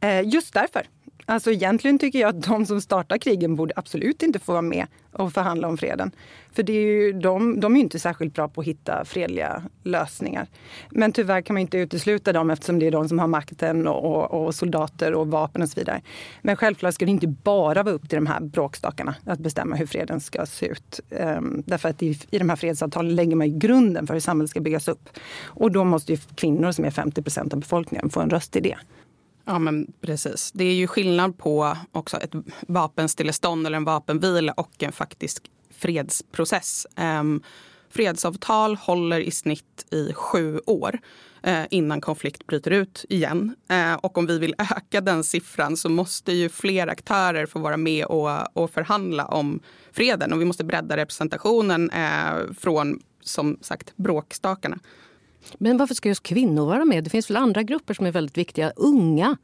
Eh, 0.00 0.28
just 0.28 0.54
därför. 0.54 0.86
Alltså 1.26 1.50
egentligen 1.50 1.98
tycker 1.98 2.18
jag 2.18 2.28
att 2.28 2.42
de 2.42 2.66
som 2.66 2.80
startar 2.80 3.18
krigen 3.18 3.56
borde 3.56 3.72
absolut 3.76 4.22
inte 4.22 4.38
få 4.38 4.52
vara 4.52 4.62
med 4.62 4.86
och 5.12 5.32
förhandla 5.32 5.68
om 5.68 5.78
freden. 5.78 6.10
För 6.52 6.62
det 6.62 6.72
är 6.72 6.80
ju, 6.80 7.12
de, 7.12 7.60
de 7.60 7.76
är 7.76 7.80
inte 7.80 7.98
särskilt 7.98 8.34
bra 8.34 8.48
på 8.48 8.60
att 8.60 8.66
hitta 8.66 9.04
fredliga 9.04 9.62
lösningar. 9.82 10.46
Men 10.90 11.12
tyvärr 11.12 11.40
kan 11.40 11.54
man 11.54 11.60
inte 11.60 11.78
utesluta 11.78 12.32
dem 12.32 12.50
eftersom 12.50 12.78
det 12.78 12.86
är 12.86 12.90
de 12.90 13.08
som 13.08 13.18
har 13.18 13.26
makten 13.26 13.86
och, 13.86 14.04
och, 14.04 14.44
och 14.44 14.54
soldater 14.54 15.14
och 15.14 15.28
vapen 15.28 15.62
och 15.62 15.68
så 15.68 15.80
vidare. 15.80 16.02
Men 16.42 16.56
självklart 16.56 16.94
ska 16.94 17.04
det 17.04 17.10
inte 17.10 17.26
bara 17.26 17.82
vara 17.82 17.94
upp 17.94 18.08
till 18.08 18.16
de 18.16 18.26
här 18.26 18.40
bråkstakarna 18.40 19.14
att 19.24 19.38
bestämma 19.38 19.76
hur 19.76 19.86
freden 19.86 20.20
ska 20.20 20.46
se 20.46 20.66
ut. 20.66 21.00
Ehm, 21.10 21.62
därför 21.66 21.88
att 21.88 22.02
i, 22.02 22.18
i 22.30 22.38
de 22.38 22.48
här 22.48 22.56
fredsavtalen 22.56 23.14
lägger 23.14 23.36
man 23.36 23.58
grunden 23.58 24.06
för 24.06 24.14
hur 24.14 24.20
samhället 24.20 24.50
ska 24.50 24.60
byggas 24.60 24.88
upp. 24.88 25.08
Och 25.44 25.72
då 25.72 25.84
måste 25.84 26.12
ju 26.12 26.18
kvinnor 26.34 26.72
som 26.72 26.84
är 26.84 26.90
50 26.90 27.22
procent 27.22 27.52
av 27.52 27.60
befolkningen 27.60 28.10
få 28.10 28.20
en 28.20 28.30
röst 28.30 28.56
i 28.56 28.60
det. 28.60 28.76
Ja, 29.44 29.58
men 29.58 29.92
precis. 30.00 30.52
Det 30.52 30.64
är 30.64 30.74
ju 30.74 30.86
skillnad 30.86 31.38
på 31.38 31.76
också 31.92 32.16
ett 32.16 32.32
vapenstillestånd 32.68 33.66
eller 33.66 33.76
en 33.76 33.84
vapenvila 33.84 34.52
och 34.52 34.82
en 34.82 34.92
faktisk 34.92 35.50
fredsprocess. 35.70 36.86
Um, 36.96 37.42
fredsavtal 37.90 38.76
håller 38.76 39.20
i 39.20 39.30
snitt 39.30 39.86
i 39.90 40.12
sju 40.12 40.60
år 40.66 40.98
eh, 41.42 41.64
innan 41.70 42.00
konflikt 42.00 42.46
bryter 42.46 42.70
ut 42.70 43.04
igen. 43.08 43.56
Eh, 43.68 43.94
och 43.94 44.18
om 44.18 44.26
vi 44.26 44.38
vill 44.38 44.54
öka 44.58 45.00
den 45.00 45.24
siffran 45.24 45.76
så 45.76 45.88
måste 45.88 46.32
ju 46.32 46.48
fler 46.48 46.86
aktörer 46.86 47.46
få 47.46 47.58
vara 47.58 47.76
med 47.76 48.06
och, 48.06 48.56
och 48.56 48.70
förhandla 48.70 49.24
om 49.24 49.60
freden. 49.92 50.32
Och 50.32 50.40
vi 50.40 50.44
måste 50.44 50.64
bredda 50.64 50.96
representationen 50.96 51.90
eh, 51.90 52.52
från, 52.58 53.00
som 53.20 53.58
sagt, 53.60 53.96
bråkstakarna. 53.96 54.78
Men 55.58 55.76
varför 55.76 55.94
ska 55.94 56.08
just 56.08 56.22
kvinnor 56.22 56.66
vara 56.66 56.84
med? 56.84 57.04
Det 57.04 57.10
finns 57.10 57.30
väl 57.30 57.36
andra 57.36 57.62
grupper 57.62 57.94
som 57.94 58.06
är 58.06 58.12
väldigt 58.12 58.38
viktiga. 58.38 58.72
Unga, 58.76 59.36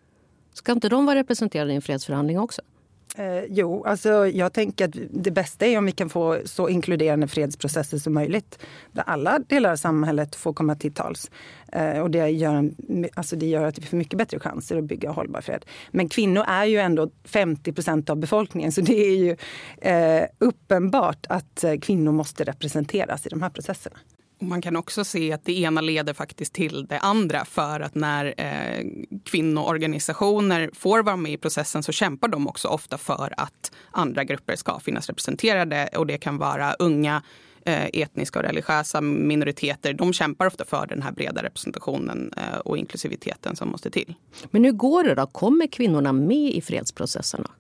ska 0.55 0.73
inte 0.73 0.89
de 0.89 1.07
vara 1.07 1.19
representerade 1.19 1.73
i 1.73 1.77
en 1.77 1.83
fredsförhandling 1.83 2.39
också? 2.39 2.63
Eh, 3.17 3.45
jo, 3.49 3.85
alltså 3.85 4.27
jag 4.27 4.53
tänker 4.53 4.85
att 4.85 4.97
det 5.11 5.31
bästa 5.31 5.67
är 5.67 5.79
om 5.79 5.87
vi 5.87 5.93
kan 5.93 6.11
få 6.11 6.41
så 6.45 6.69
inkluderande 6.69 7.29
fredsprocesser 7.29 7.99
som 7.99 8.15
möjligt. 8.15 8.59
Där 8.93 9.05
alla 9.07 9.39
delar 9.39 9.73
av 9.73 9.77
samhället 9.77 10.37
får 10.37 10.53
komma 10.53 10.75
till 10.75 10.93
tals. 10.93 11.31
Eh, 11.73 11.99
och 11.99 12.11
det 12.11 12.29
gör, 12.29 12.71
alltså 13.15 13.37
det 13.37 13.47
gör 13.47 13.65
att 13.65 13.79
vi 13.79 13.87
får 13.87 13.97
mycket 13.97 14.19
bättre 14.19 14.41
chanser 14.41 14.77
att 14.77 14.85
bygga 14.85 15.11
hållbar 15.11 15.41
fred. 15.41 15.65
Men 15.91 16.09
kvinnor 16.09 16.45
är 16.49 16.65
ju 16.65 16.79
ändå 16.79 17.11
50 17.25 17.73
procent 17.73 18.11
av 18.11 18.17
befolkningen 18.17 18.73
så 18.73 18.81
det 18.81 19.07
är 19.07 19.17
ju 19.17 19.37
eh, 19.79 20.25
uppenbart 20.39 21.27
att 21.29 21.65
eh, 21.65 21.79
kvinnor 21.79 22.13
måste 22.13 22.45
representeras 22.45 23.27
i 23.27 23.29
de 23.29 23.43
här 23.43 23.51
processerna. 23.51 23.97
Man 24.43 24.63
kan 24.63 24.77
också 24.77 25.05
se 25.05 25.33
att 25.33 25.45
det 25.45 25.59
ena 25.59 25.81
leder 25.81 26.15
faktiskt 26.15 26.53
till 26.53 26.87
det 26.87 26.99
andra. 26.99 27.45
För 27.45 27.81
att 27.81 27.95
när 27.95 28.35
eh, 28.37 28.87
kvinnoorganisationer 29.25 30.71
får 30.73 31.03
vara 31.03 31.17
med 31.17 31.33
i 31.33 31.37
processen 31.37 31.83
så 31.83 31.93
kämpar 31.93 32.29
de 32.29 32.49
också 32.49 32.69
ofta 32.69 32.99
för 32.99 33.35
att 33.37 33.73
andra 33.91 34.25
grupper 34.25 34.57
ska 34.57 34.81
finnas 34.81 35.07
representerade. 35.07 35.89
Och 35.97 36.07
det 36.07 36.19
kan 36.19 36.39
vara 36.39 36.73
unga 36.73 37.23
eh, 37.65 37.85
etniska 37.85 38.39
och 38.39 38.45
religiösa 38.45 39.01
minoriteter. 39.01 39.93
De 39.93 40.13
kämpar 40.13 40.47
ofta 40.47 40.65
för 40.65 40.87
den 40.87 41.03
här 41.03 41.13
breda 41.13 41.43
representationen 41.43 42.33
eh, 42.37 42.59
och 42.59 42.79
inklusiviteten 42.79 43.57
som 43.57 43.69
måste 43.69 43.91
till. 43.91 44.15
Men 44.51 44.65
hur 44.65 44.73
går 44.73 45.05
det 45.05 45.15
då? 45.15 45.27
Kommer 45.27 45.67
kvinnorna 45.67 46.13
med 46.13 46.55
i 46.55 46.61
fredsprocesserna? 46.61 47.51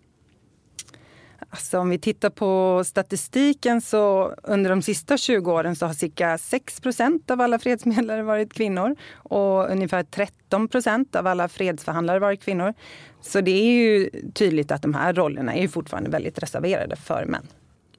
Alltså 1.50 1.78
om 1.78 1.90
vi 1.90 1.99
tittar 1.99 2.30
på 2.30 2.83
statistiken 2.87 3.80
så 3.80 4.35
under 4.42 4.71
de 4.71 4.83
sista 4.83 5.16
20 5.16 5.52
åren 5.52 5.76
så 5.76 5.87
har 5.87 5.92
cirka 5.92 6.37
6% 6.37 7.30
av 7.30 7.40
alla 7.40 7.59
fredsmedlare 7.59 8.23
varit 8.23 8.52
kvinnor 8.52 8.97
och 9.14 9.71
ungefär 9.71 10.02
13% 10.50 11.16
av 11.16 11.26
alla 11.26 11.49
fredsförhandlare 11.49 12.19
varit 12.19 12.42
kvinnor. 12.42 12.75
Så 13.21 13.40
det 13.40 13.50
är 13.50 13.73
ju 13.73 14.11
tydligt 14.35 14.71
att 14.71 14.83
de 14.83 14.95
här 14.95 15.12
rollerna 15.12 15.54
är 15.54 15.69
fortfarande 15.69 16.11
väldigt 16.11 16.38
reserverade 16.38 16.97
för 16.97 17.25
män. 17.25 17.47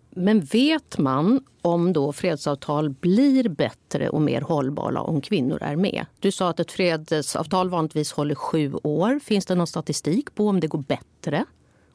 Men 0.10 0.42
vet 0.42 0.98
man 0.98 1.44
om 1.62 1.94
då 1.94 2.14
fredsavtal 2.14 2.90
blir 2.90 3.50
bättre 3.50 4.10
och 4.10 4.22
mer 4.22 4.42
hållbara 4.42 5.02
om 5.02 5.22
kvinnor 5.22 5.58
är 5.62 5.76
med? 5.76 6.06
Du 6.20 6.32
sa 6.32 6.50
att 6.50 6.60
ett 6.60 6.72
fredsavtal 6.72 7.70
vanligtvis 7.70 8.12
håller 8.12 8.36
sju 8.36 8.74
år. 8.84 9.20
Finns 9.20 9.46
det 9.46 9.56
någon 9.56 9.68
statistik 9.68 10.36
på 10.36 10.48
om 10.48 10.60
det 10.60 10.68
går 10.68 10.84
bättre? 10.88 11.46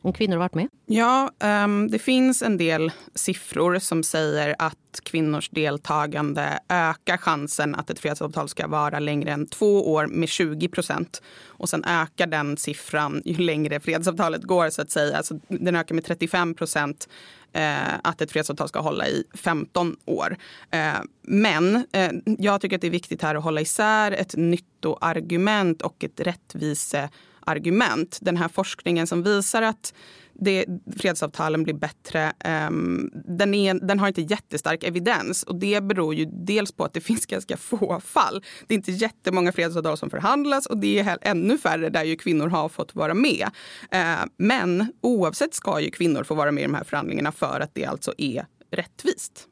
Om 0.06 0.12
kvinnor 0.12 0.36
har 0.36 0.38
varit 0.38 0.54
med? 0.54 0.68
Ja, 0.86 1.30
um, 1.64 1.88
det 1.88 1.98
finns 1.98 2.42
en 2.42 2.56
del 2.56 2.92
siffror 3.14 3.78
som 3.78 4.02
säger 4.02 4.54
att 4.58 5.00
kvinnors 5.02 5.48
deltagande 5.48 6.58
ökar 6.68 7.16
chansen 7.16 7.74
att 7.74 7.90
ett 7.90 7.98
fredsavtal 7.98 8.48
ska 8.48 8.66
vara 8.66 8.98
längre 8.98 9.30
än 9.30 9.46
två 9.46 9.92
år 9.92 10.06
med 10.06 10.28
20 10.28 10.68
procent. 10.68 11.22
Och 11.46 11.68
sen 11.68 11.84
ökar 11.84 12.26
den 12.26 12.56
siffran 12.56 13.22
ju 13.24 13.36
längre 13.36 13.80
fredsavtalet 13.80 14.42
går. 14.42 14.70
så 14.70 14.82
att 14.82 14.90
säga. 14.90 15.16
Alltså, 15.16 15.34
den 15.48 15.76
ökar 15.76 15.94
med 15.94 16.04
35 16.04 16.54
procent 16.54 17.08
eh, 17.52 17.94
att 18.02 18.20
ett 18.20 18.32
fredsavtal 18.32 18.68
ska 18.68 18.80
hålla 18.80 19.08
i 19.08 19.24
15 19.34 19.96
år. 20.04 20.36
Eh, 20.70 21.00
men 21.22 21.86
eh, 21.92 22.10
jag 22.38 22.60
tycker 22.60 22.76
att 22.76 22.82
det 22.82 22.86
är 22.86 22.90
viktigt 22.90 23.22
här 23.22 23.34
att 23.34 23.44
hålla 23.44 23.60
isär 23.60 24.12
ett 24.12 24.36
nyttoargument 24.36 25.82
och 25.82 26.04
ett 26.04 26.20
rättvise 26.20 27.08
argument. 27.46 28.18
Den 28.20 28.36
här 28.36 28.48
forskningen 28.48 29.06
som 29.06 29.22
visar 29.22 29.62
att 29.62 29.94
det, 30.40 30.66
fredsavtalen 30.96 31.62
blir 31.62 31.74
bättre. 31.74 32.32
Um, 32.68 33.10
den, 33.14 33.54
är, 33.54 33.74
den, 33.74 33.98
har 33.98 34.08
inte 34.08 34.22
jättestark 34.22 34.84
evidens 34.84 35.42
och 35.42 35.56
det 35.56 35.80
beror 35.80 36.14
ju 36.14 36.24
dels 36.24 36.72
på 36.72 36.84
att 36.84 36.92
det 36.92 37.00
finns 37.10 37.26
ganska 37.26 37.56
få 37.56 38.00
fall. 38.00 38.44
Det 38.66 38.74
är 38.74 38.76
inte 38.76 38.92
jättemånga 38.92 39.52
fredsavtal 39.52 39.96
som 39.96 40.10
förhandlas 40.10 40.66
och 40.66 40.78
det 40.78 40.98
är 40.98 41.18
ännu 41.22 41.58
färre 41.58 41.88
där 41.88 42.04
ju 42.04 42.16
kvinnor 42.16 42.48
har 42.48 42.68
fått 42.68 42.94
vara 42.94 43.14
med. 43.14 43.50
Uh, 43.94 44.24
men 44.36 44.92
oavsett 45.00 45.54
ska 45.54 45.80
ju 45.80 45.90
kvinnor 45.90 46.24
få 46.24 46.34
vara 46.34 46.52
med 46.52 46.62
i 46.62 46.66
de 46.66 46.74
här 46.74 46.84
förhandlingarna 46.84 47.32
för 47.32 47.60
att 47.60 47.74
det 47.74 47.84
alltså 47.84 48.14
är 48.18 48.46
rättvist. 48.70 49.48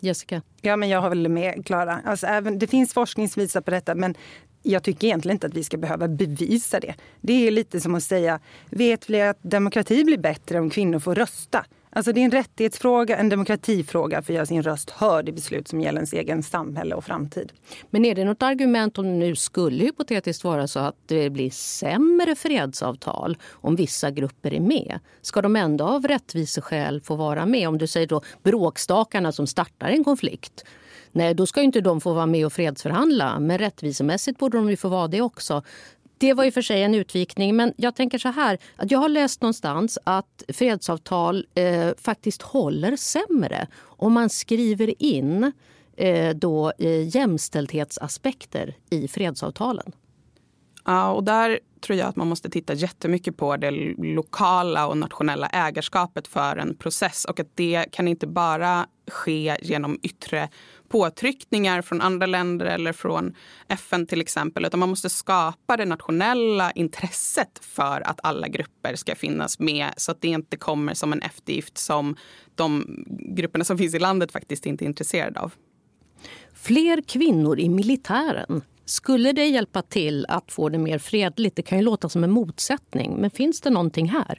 Jessica? 0.00 0.42
Ja, 0.60 0.76
men 0.76 0.88
jag 0.88 1.00
håller 1.00 1.28
med 1.28 1.66
Klara. 1.66 2.00
Alltså, 2.04 2.26
det 2.40 2.66
finns 2.66 2.94
forskning 2.94 3.28
som 3.28 3.40
visar 3.40 3.60
på 3.60 3.70
detta 3.70 3.94
men 3.94 4.14
jag 4.66 4.82
tycker 4.82 5.06
egentligen 5.06 5.34
inte 5.34 5.46
att 5.46 5.54
vi 5.54 5.64
ska 5.64 5.76
behöva 5.76 6.08
bevisa 6.08 6.80
det. 6.80 6.94
Det 7.20 7.46
är 7.46 7.50
lite 7.50 7.80
som 7.80 7.94
att 7.94 8.02
säga, 8.02 8.40
vet 8.70 9.10
vi 9.10 9.22
att 9.22 9.38
demokrati 9.42 10.04
blir 10.04 10.18
bättre 10.18 10.60
om 10.60 10.70
kvinnor 10.70 10.98
får 10.98 11.14
rösta? 11.14 11.64
Alltså 11.90 12.12
det 12.12 12.20
är 12.20 12.24
en 12.24 12.30
rättighetsfråga, 12.30 13.16
en 13.16 13.28
demokratifråga 13.28 14.22
för 14.22 14.32
att 14.32 14.34
göra 14.34 14.46
sin 14.46 14.62
röst 14.62 14.90
hörd 14.90 15.28
i 15.28 15.32
beslut 15.32 15.68
som 15.68 15.80
gäller 15.80 15.98
ens 15.98 16.12
egen 16.12 16.42
samhälle 16.42 16.94
och 16.94 17.04
framtid. 17.04 17.52
Men 17.90 18.04
är 18.04 18.14
det 18.14 18.24
något 18.24 18.42
argument 18.42 18.98
om 18.98 19.04
det 19.04 19.10
nu 19.10 19.36
skulle 19.36 19.84
hypotetiskt 19.84 20.44
vara 20.44 20.68
så 20.68 20.80
att 20.80 20.96
det 21.06 21.30
blir 21.30 21.50
sämre 21.50 22.34
fredsavtal 22.34 23.36
om 23.50 23.76
vissa 23.76 24.10
grupper 24.10 24.54
är 24.54 24.60
med? 24.60 24.98
Ska 25.22 25.42
de 25.42 25.56
ändå 25.56 25.84
av 25.84 26.06
rättviseskäl 26.06 27.00
få 27.00 27.16
vara 27.16 27.46
med? 27.46 27.68
Om 27.68 27.78
du 27.78 27.86
säger 27.86 28.06
då 28.06 28.22
bråkstakarna 28.42 29.32
som 29.32 29.46
startar 29.46 29.88
en 29.88 30.04
konflikt 30.04 30.64
Nej, 31.16 31.34
då 31.34 31.46
ska 31.46 31.62
inte 31.62 31.80
de 31.80 32.00
få 32.00 32.12
vara 32.12 32.26
med 32.26 32.46
och 32.46 32.52
fredsförhandla. 32.52 33.40
Men 33.40 33.58
rättvisemässigt 33.58 34.38
borde 34.38 34.58
de 34.58 34.70
ju 34.70 34.76
få 34.76 34.88
vara 34.88 35.08
det 35.08 35.20
också. 35.20 35.62
Det 36.18 36.34
var 36.34 36.44
ju 36.44 36.50
för 36.50 36.62
sig 36.62 36.82
en 36.82 36.94
utvikning, 36.94 37.56
men 37.56 37.72
jag 37.76 37.96
tänker 37.96 38.18
så 38.18 38.28
här. 38.28 38.58
att 38.76 38.90
Jag 38.90 38.98
har 38.98 39.08
läst 39.08 39.42
någonstans 39.42 39.98
att 40.04 40.42
fredsavtal 40.48 41.46
eh, 41.54 41.90
faktiskt 41.98 42.42
håller 42.42 42.96
sämre 42.96 43.66
om 43.82 44.12
man 44.12 44.30
skriver 44.30 45.02
in 45.02 45.52
eh, 45.96 46.36
då, 46.36 46.72
eh, 46.78 47.16
jämställdhetsaspekter 47.16 48.74
i 48.90 49.08
fredsavtalen. 49.08 49.92
Ja, 50.84 51.12
och 51.12 51.24
där 51.24 51.58
tror 51.80 51.98
jag 51.98 52.08
att 52.08 52.16
man 52.16 52.28
måste 52.28 52.50
titta 52.50 52.74
jättemycket 52.74 53.36
på 53.36 53.56
det 53.56 53.70
lokala 53.98 54.86
och 54.86 54.98
nationella 54.98 55.46
ägarskapet 55.46 56.26
för 56.28 56.56
en 56.56 56.76
process 56.76 57.24
och 57.24 57.40
att 57.40 57.50
det 57.54 57.86
kan 57.92 58.08
inte 58.08 58.26
bara 58.26 58.86
ske 59.10 59.56
genom 59.62 59.98
yttre 60.02 60.48
påtryckningar 60.88 61.82
från 61.82 62.00
andra 62.00 62.26
länder 62.26 62.66
eller 62.66 62.92
från 62.92 63.34
FN 63.68 64.06
till 64.06 64.20
exempel. 64.20 64.64
Utan 64.64 64.80
man 64.80 64.88
måste 64.88 65.10
skapa 65.10 65.76
det 65.76 65.84
nationella 65.84 66.70
intresset 66.70 67.58
för 67.62 68.08
att 68.08 68.20
alla 68.22 68.48
grupper 68.48 68.94
ska 68.94 69.14
finnas 69.14 69.58
med 69.58 69.88
så 69.96 70.12
att 70.12 70.20
det 70.20 70.28
inte 70.28 70.56
kommer 70.56 70.94
som 70.94 71.12
en 71.12 71.22
eftergift 71.22 71.78
som 71.78 72.16
de 72.54 73.04
grupperna 73.36 73.64
som 73.64 73.78
finns 73.78 73.94
i 73.94 73.98
landet 73.98 74.32
faktiskt 74.32 74.66
inte 74.66 74.84
är 74.84 74.86
intresserade 74.86 75.40
av. 75.40 75.52
Fler 76.54 77.02
kvinnor 77.02 77.58
i 77.58 77.68
militären. 77.68 78.62
Skulle 78.84 79.32
det 79.32 79.46
hjälpa 79.46 79.82
till 79.82 80.26
att 80.28 80.52
få 80.52 80.68
det 80.68 80.78
mer 80.78 80.98
fredligt? 80.98 81.56
Det 81.56 81.62
kan 81.62 81.78
ju 81.78 81.84
låta 81.84 82.08
som 82.08 82.24
en 82.24 82.30
motsättning, 82.30 83.16
men 83.20 83.30
finns 83.30 83.60
det 83.60 83.70
någonting 83.70 84.08
här? 84.08 84.38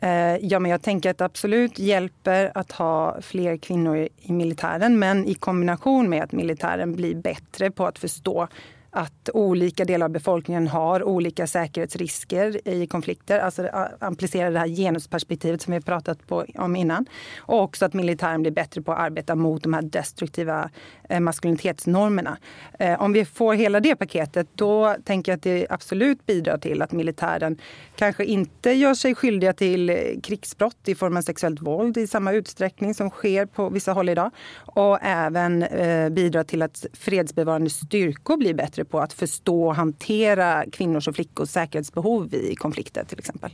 Eh, 0.00 0.36
ja, 0.36 0.58
men 0.58 0.70
jag 0.70 0.82
tänker 0.82 1.10
att 1.10 1.18
det 1.18 1.24
absolut 1.24 1.78
hjälper 1.78 2.52
att 2.54 2.72
ha 2.72 3.20
fler 3.20 3.56
kvinnor 3.56 4.08
i 4.20 4.32
militären 4.32 4.98
men 4.98 5.24
i 5.24 5.34
kombination 5.34 6.08
med 6.08 6.22
att 6.22 6.32
militären 6.32 6.96
blir 6.96 7.14
bättre 7.14 7.70
på 7.70 7.86
att 7.86 7.98
förstå 7.98 8.48
att 8.96 9.30
olika 9.34 9.84
delar 9.84 10.06
av 10.06 10.10
befolkningen 10.10 10.68
har 10.68 11.02
olika 11.02 11.46
säkerhetsrisker 11.46 12.68
i 12.68 12.86
konflikter. 12.86 13.38
Alltså 13.38 13.68
applicera 13.98 14.50
det 14.50 14.58
här 14.58 14.68
genusperspektivet 14.68 15.62
som 15.62 15.72
vi 15.74 15.80
pratat 15.80 16.26
på, 16.26 16.44
om 16.54 16.76
innan. 16.76 17.06
Och 17.38 17.62
också 17.62 17.84
att 17.84 17.94
militären 17.94 18.42
blir 18.42 18.52
bättre 18.52 18.82
på 18.82 18.92
att 18.92 18.98
arbeta 18.98 19.34
mot 19.34 19.62
de 19.62 19.74
här 19.74 19.82
destruktiva 19.82 20.70
eh, 21.08 21.20
maskulinitetsnormerna. 21.20 22.38
Eh, 22.78 23.02
om 23.02 23.12
vi 23.12 23.24
får 23.24 23.54
hela 23.54 23.80
det 23.80 23.96
paketet, 23.96 24.48
då 24.54 24.96
tänker 25.04 25.32
jag 25.32 25.36
att 25.36 25.42
det 25.42 25.66
absolut 25.70 26.26
bidrar 26.26 26.58
till 26.58 26.82
att 26.82 26.92
militären 26.92 27.58
kanske 27.96 28.24
inte 28.24 28.70
gör 28.70 28.94
sig 28.94 29.14
skyldiga 29.14 29.52
till 29.52 29.90
eh, 29.90 29.96
krigsbrott 30.22 30.88
i 30.88 30.94
form 30.94 31.16
av 31.16 31.22
sexuellt 31.22 31.62
våld 31.62 31.96
i 31.96 32.06
samma 32.06 32.32
utsträckning 32.32 32.94
som 32.94 33.10
sker 33.10 33.46
på 33.46 33.68
vissa 33.68 33.92
håll 33.92 34.08
idag. 34.08 34.30
Och 34.56 34.98
även 35.02 35.62
eh, 35.62 36.08
bidrar 36.08 36.44
till 36.44 36.62
att 36.62 36.86
fredsbevarande 36.92 37.70
styrkor 37.70 38.36
blir 38.36 38.54
bättre 38.54 38.85
på 38.90 39.00
att 39.00 39.12
förstå 39.12 39.66
och 39.66 39.74
hantera 39.74 40.64
kvinnors 40.72 41.08
och 41.08 41.14
flickors 41.14 41.48
säkerhetsbehov 41.48 42.34
i 42.34 42.54
konflikter 42.54 43.04
till 43.04 43.18
exempel. 43.18 43.50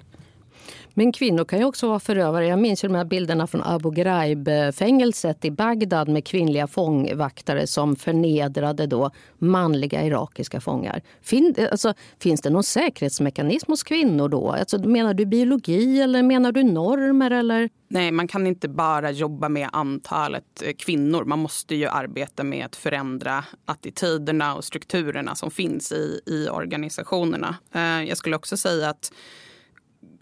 Men 0.94 1.12
kvinnor 1.12 1.44
kan 1.44 1.58
ju 1.58 1.64
också 1.64 1.88
vara 1.88 2.00
förövare. 2.00 2.46
Jag 2.46 2.58
minns 2.58 2.84
ju 2.84 2.88
de 2.88 2.94
här 2.94 3.04
bilderna 3.04 3.46
från 3.46 3.62
Abu 3.62 3.90
Ghraib-fängelset 3.90 5.44
i 5.44 5.50
Bagdad 5.50 6.08
med 6.08 6.26
kvinnliga 6.26 6.66
fångvaktare 6.66 7.66
som 7.66 7.96
förnedrade 7.96 8.86
då 8.86 9.10
manliga 9.38 10.06
irakiska 10.06 10.60
fångar. 10.60 11.02
Fin, 11.22 11.54
alltså, 11.70 11.94
finns 12.18 12.40
det 12.40 12.50
någon 12.50 12.64
säkerhetsmekanism 12.64 13.72
hos 13.72 13.82
kvinnor 13.82 14.28
då? 14.28 14.50
Alltså, 14.50 14.78
menar 14.78 15.14
du 15.14 15.26
biologi 15.26 16.00
eller 16.00 16.22
menar 16.22 16.52
du 16.52 16.62
normer? 16.62 17.30
Eller? 17.30 17.70
Nej, 17.88 18.12
man 18.12 18.28
kan 18.28 18.46
inte 18.46 18.68
bara 18.68 19.10
jobba 19.10 19.48
med 19.48 19.68
antalet 19.72 20.62
eh, 20.62 20.72
kvinnor. 20.72 21.24
Man 21.24 21.38
måste 21.38 21.74
ju 21.74 21.86
arbeta 21.86 22.44
med 22.44 22.66
att 22.66 22.76
förändra 22.76 23.44
attityderna 23.64 24.54
och 24.54 24.64
strukturerna 24.64 25.34
som 25.34 25.50
finns 25.50 25.92
i, 25.92 26.20
i 26.26 26.48
organisationerna. 26.48 27.56
Eh, 27.74 28.02
jag 28.08 28.16
skulle 28.16 28.36
också 28.36 28.56
säga 28.56 28.88
att 28.90 29.12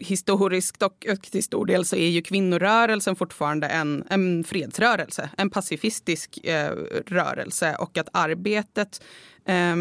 historiskt 0.01 0.83
och, 0.83 1.05
till 1.31 1.43
stor 1.43 1.65
del 1.65 1.85
så 1.85 1.95
är 1.95 2.07
ju 2.09 2.21
kvinnorörelsen 2.21 3.15
fortfarande 3.15 3.67
en, 3.67 4.03
en 4.09 4.43
fredsrörelse, 4.43 5.29
en 5.37 5.49
pacifistisk 5.49 6.37
eh, 6.43 6.71
rörelse 7.05 7.75
och 7.79 7.97
att 7.97 8.09
arbetet 8.13 9.03
eh, 9.45 9.75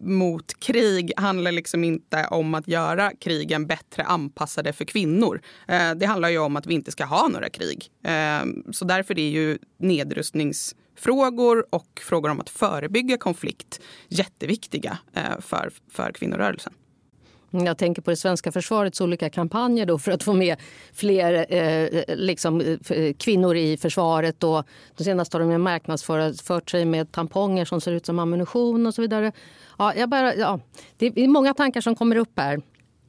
mot 0.00 0.60
krig 0.60 1.12
handlar 1.16 1.52
liksom 1.52 1.84
inte 1.84 2.26
om 2.30 2.54
att 2.54 2.68
göra 2.68 3.12
krigen 3.20 3.66
bättre 3.66 4.02
anpassade 4.02 4.72
för 4.72 4.84
kvinnor. 4.84 5.40
Eh, 5.68 5.94
det 5.94 6.06
handlar 6.06 6.28
ju 6.28 6.38
om 6.38 6.56
att 6.56 6.66
vi 6.66 6.74
inte 6.74 6.90
ska 6.90 7.04
ha 7.04 7.28
några 7.28 7.48
krig. 7.48 7.90
Ehm, 8.04 8.64
så 8.72 8.84
därför 8.84 9.18
är 9.18 9.30
ju 9.30 9.58
nedrustningsfrågor 9.78 11.66
och 11.70 12.02
frågor 12.04 12.30
om 12.30 12.40
att 12.40 12.50
förebygga 12.50 13.16
konflikt 13.16 13.80
jätteviktiga 14.08 14.98
eh, 15.12 15.40
för, 15.40 15.72
för 15.90 16.12
kvinnorörelsen. 16.12 16.72
Jag 17.60 17.78
tänker 17.78 18.02
på 18.02 18.10
det 18.10 18.16
svenska 18.16 18.52
försvarets 18.52 19.00
olika 19.00 19.30
kampanjer 19.30 19.86
då 19.86 19.98
för 19.98 20.12
att 20.12 20.22
få 20.22 20.32
med 20.32 20.56
fler 20.92 21.46
eh, 21.54 22.16
liksom, 22.16 22.60
eh, 22.60 22.96
eh, 22.96 23.14
kvinnor 23.14 23.56
i 23.56 23.76
försvaret. 23.76 24.44
Och 24.44 24.64
de 24.96 25.04
senaste 25.04 25.36
har 25.36 25.44
de 25.44 25.62
marknadsfört 25.62 26.70
sig 26.70 26.84
med 26.84 27.12
tamponger 27.12 27.64
som 27.64 27.80
ser 27.80 27.92
ut 27.92 28.06
som 28.06 28.18
ammunition 28.18 28.86
och 28.86 28.94
så 28.94 29.02
vidare. 29.02 29.32
Ja, 29.78 29.94
jag 29.94 30.08
bara, 30.08 30.34
ja, 30.34 30.60
det 30.96 31.06
är 31.06 31.28
många 31.28 31.54
tankar 31.54 31.80
som 31.80 31.96
kommer 31.96 32.16
upp 32.16 32.38
här. 32.38 32.60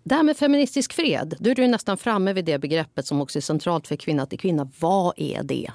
Det 0.03 0.15
här 0.15 0.23
med 0.23 0.37
feministisk 0.37 0.93
fred, 0.93 1.35
då 1.39 1.49
är 1.49 1.55
du 1.55 1.67
nästan 1.67 1.97
framme 1.97 2.33
vid 2.33 2.45
det 2.45 2.59
begreppet 2.59 3.05
som 3.05 3.21
också 3.21 3.39
är 3.39 3.41
centralt 3.41 3.87
för 3.87 3.95
kvinna 3.95 4.25
till 4.25 4.39
kvinna. 4.39 4.69
Vad 4.79 5.13
är 5.17 5.43
det? 5.43 5.71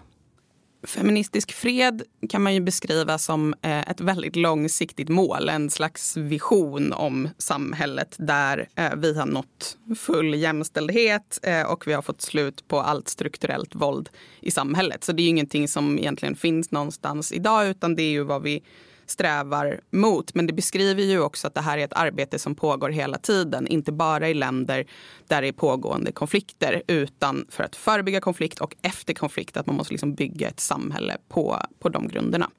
Feministisk 0.83 1.53
fred 1.53 2.03
kan 2.29 2.43
man 2.43 2.55
ju 2.55 2.61
beskriva 2.61 3.19
som 3.19 3.55
eh, 3.63 3.81
ett 3.81 4.01
väldigt 4.01 4.37
långsiktigt 4.37 5.09
mål. 5.09 5.49
En 5.49 5.71
slags 5.71 6.17
vision 6.17 6.93
om 6.93 7.29
samhället 7.39 8.17
där 8.19 8.69
eh, 8.75 8.95
vi 8.97 9.19
har 9.19 9.27
nått 9.27 9.77
full 9.99 10.35
jämställdhet 10.35 11.39
eh, 11.43 11.63
och 11.63 11.87
vi 11.87 11.93
har 11.93 12.03
fått 12.03 12.21
slut 12.23 12.69
på 12.69 12.81
allt 12.81 13.09
strukturellt 13.09 13.75
våld 13.75 14.09
i 14.41 14.51
samhället. 14.51 15.05
Så 15.05 15.13
det 15.13 15.23
är 15.23 15.25
ju 15.25 15.31
ingenting 15.31 15.69
som 15.69 15.99
egentligen 15.99 16.37
finns 16.37 16.71
någonstans 16.71 17.33
idag 17.33 17.69
utan 17.69 17.97
det 17.97 18.03
är 18.03 18.11
ju 18.11 18.23
vad 18.23 18.43
vi 18.43 18.63
strävar 19.11 19.81
mot. 19.91 20.35
Men 20.35 20.47
det 20.47 20.53
beskriver 20.53 21.03
ju 21.03 21.21
också 21.21 21.47
att 21.47 21.55
det 21.55 21.61
här 21.61 21.79
är 21.79 21.85
ett 21.85 21.93
arbete 21.93 22.39
som 22.39 22.55
pågår 22.55 22.91
hela 22.91 23.19
tiden. 23.19 23.67
Inte 23.67 23.93
bara 23.93 24.29
i 24.29 24.35
länder 24.35 24.87
där 25.27 25.43
det 25.43 25.49
är 25.49 25.53
pågående 25.53 26.13
konflikter 26.13 26.83
utan 26.87 27.47
för 27.51 27.65
att 27.65 27.77
förebygga 27.77 28.21
konflikt 28.21 28.61
och 28.61 28.75
efter 28.83 29.15
konflikt 29.15 29.57
att 29.57 29.67
man 29.67 29.77
måste 29.77 29.93
liksom 29.95 30.15
bygga 30.15 30.49
ett 30.49 30.61
samhälle 30.61 31.17
på, 31.29 31.59
på 31.79 31.89
de 31.89 32.09
grunderna. 32.09 32.51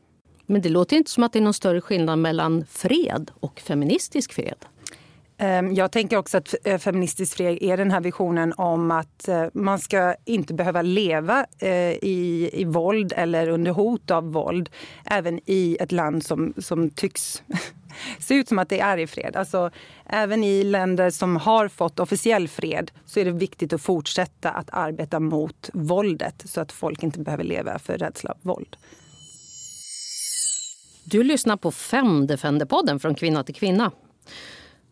Men 0.45 0.61
det 0.61 0.69
låter 0.69 0.97
inte 0.97 1.11
som 1.11 1.23
att 1.23 1.33
det 1.33 1.39
är 1.39 1.43
någon 1.43 1.53
större 1.53 1.81
skillnad 1.81 2.19
mellan 2.19 2.65
fred 2.69 3.31
och 3.39 3.59
feministisk 3.59 4.33
fred. 4.33 4.65
Ehm, 5.41 5.73
jag 5.73 5.91
tänker 5.91 6.17
också 6.17 6.37
att 6.37 6.55
eh, 6.63 6.77
feministisk 6.77 7.37
fred 7.37 7.57
är 7.61 7.77
den 7.77 7.91
här 7.91 8.01
visionen 8.01 8.53
om 8.57 8.91
att 8.91 9.27
eh, 9.27 9.45
man 9.53 9.79
ska 9.79 10.15
inte 10.25 10.53
behöva 10.53 10.81
leva 10.81 11.45
eh, 11.59 11.91
i, 11.91 12.49
i 12.53 12.65
våld 12.65 13.13
eller 13.15 13.49
under 13.49 13.71
hot 13.71 14.11
av 14.11 14.31
våld 14.31 14.69
även 15.05 15.39
i 15.45 15.77
ett 15.79 15.91
land 15.91 16.25
som, 16.25 16.53
som 16.57 16.89
tycks 16.89 17.43
se 18.19 18.35
ut 18.35 18.47
som 18.47 18.59
att 18.59 18.69
det 18.69 18.79
är 18.79 18.97
i 18.97 19.07
fred. 19.07 19.35
Alltså, 19.35 19.71
även 20.05 20.43
i 20.43 20.63
länder 20.63 21.09
som 21.09 21.37
har 21.37 21.67
fått 21.67 21.99
officiell 21.99 22.47
fred 22.47 22.91
så 23.05 23.19
är 23.19 23.25
det 23.25 23.31
viktigt 23.31 23.73
att 23.73 23.81
fortsätta 23.81 24.51
att 24.51 24.69
arbeta 24.71 25.19
mot 25.19 25.69
våldet 25.73 26.43
så 26.45 26.61
att 26.61 26.71
folk 26.71 27.03
inte 27.03 27.19
behöver 27.19 27.43
leva 27.43 27.79
för 27.79 27.97
rädsla 27.97 28.31
av 28.31 28.37
våld. 28.41 28.77
Du 31.03 31.23
lyssnar 31.23 31.57
på 31.57 31.71
Fem 31.71 32.27
Defender-podden 32.27 32.99
från 32.99 33.15
Kvinna 33.15 33.43
till 33.43 33.55
Kvinna. 33.55 33.91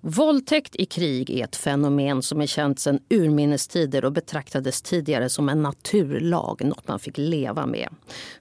Våldtäkt 0.01 0.75
i 0.75 0.85
krig 0.85 1.29
är 1.29 1.43
ett 1.43 1.55
fenomen 1.55 2.21
som 2.21 2.41
är 2.41 2.45
känt 2.45 2.79
sedan 2.79 2.99
urminnes 3.09 3.67
tider 3.67 4.05
och 4.05 4.11
betraktades 4.11 4.81
tidigare 4.81 5.29
som 5.29 5.49
en 5.49 5.61
naturlag, 5.61 6.63
något 6.63 6.87
man 6.87 6.99
fick 6.99 7.17
leva 7.17 7.65
med. 7.65 7.89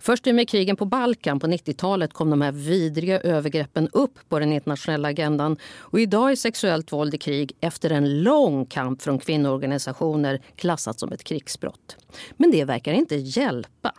Först 0.00 0.26
i 0.26 0.32
med 0.32 0.48
krigen 0.48 0.76
på 0.76 0.84
Balkan 0.84 1.40
på 1.40 1.46
90-talet 1.46 2.12
kom 2.12 2.30
de 2.30 2.40
här 2.40 2.52
vidriga 2.52 3.20
övergreppen 3.20 3.88
upp 3.92 4.18
på 4.28 4.38
den 4.38 4.52
internationella 4.52 5.08
agendan 5.08 5.56
och 5.78 6.00
idag 6.00 6.30
är 6.30 6.36
sexuellt 6.36 6.92
våld 6.92 7.14
i 7.14 7.18
krig 7.18 7.52
efter 7.60 7.90
en 7.90 8.22
lång 8.22 8.66
kamp 8.66 9.02
från 9.02 9.18
kvinnoorganisationer 9.18 10.40
klassat 10.56 11.00
som 11.00 11.12
ett 11.12 11.24
krigsbrott. 11.24 11.96
Men 12.36 12.50
det 12.50 12.64
verkar 12.64 12.92
inte 12.92 13.16
hjälpa. 13.16 13.92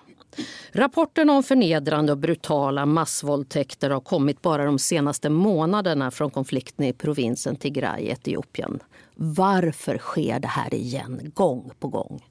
Rapporterna 0.71 1.33
om 1.33 1.43
förnedrande 1.43 2.11
och 2.11 2.17
brutala 2.17 2.85
massvåldtäkter 2.85 3.89
har 3.89 3.99
kommit 3.99 4.41
bara 4.41 4.65
de 4.65 4.79
senaste 4.79 5.29
månaderna 5.29 6.11
från 6.11 6.29
konflikten 6.29 6.85
i 6.85 6.93
provinsen 6.93 7.55
Tigray 7.55 8.01
i 8.01 8.09
Etiopien. 8.09 8.79
Varför 9.15 9.97
sker 9.97 10.39
det 10.39 10.47
här 10.47 10.73
igen, 10.73 11.31
gång 11.33 11.71
på 11.79 11.87
gång? 11.87 12.25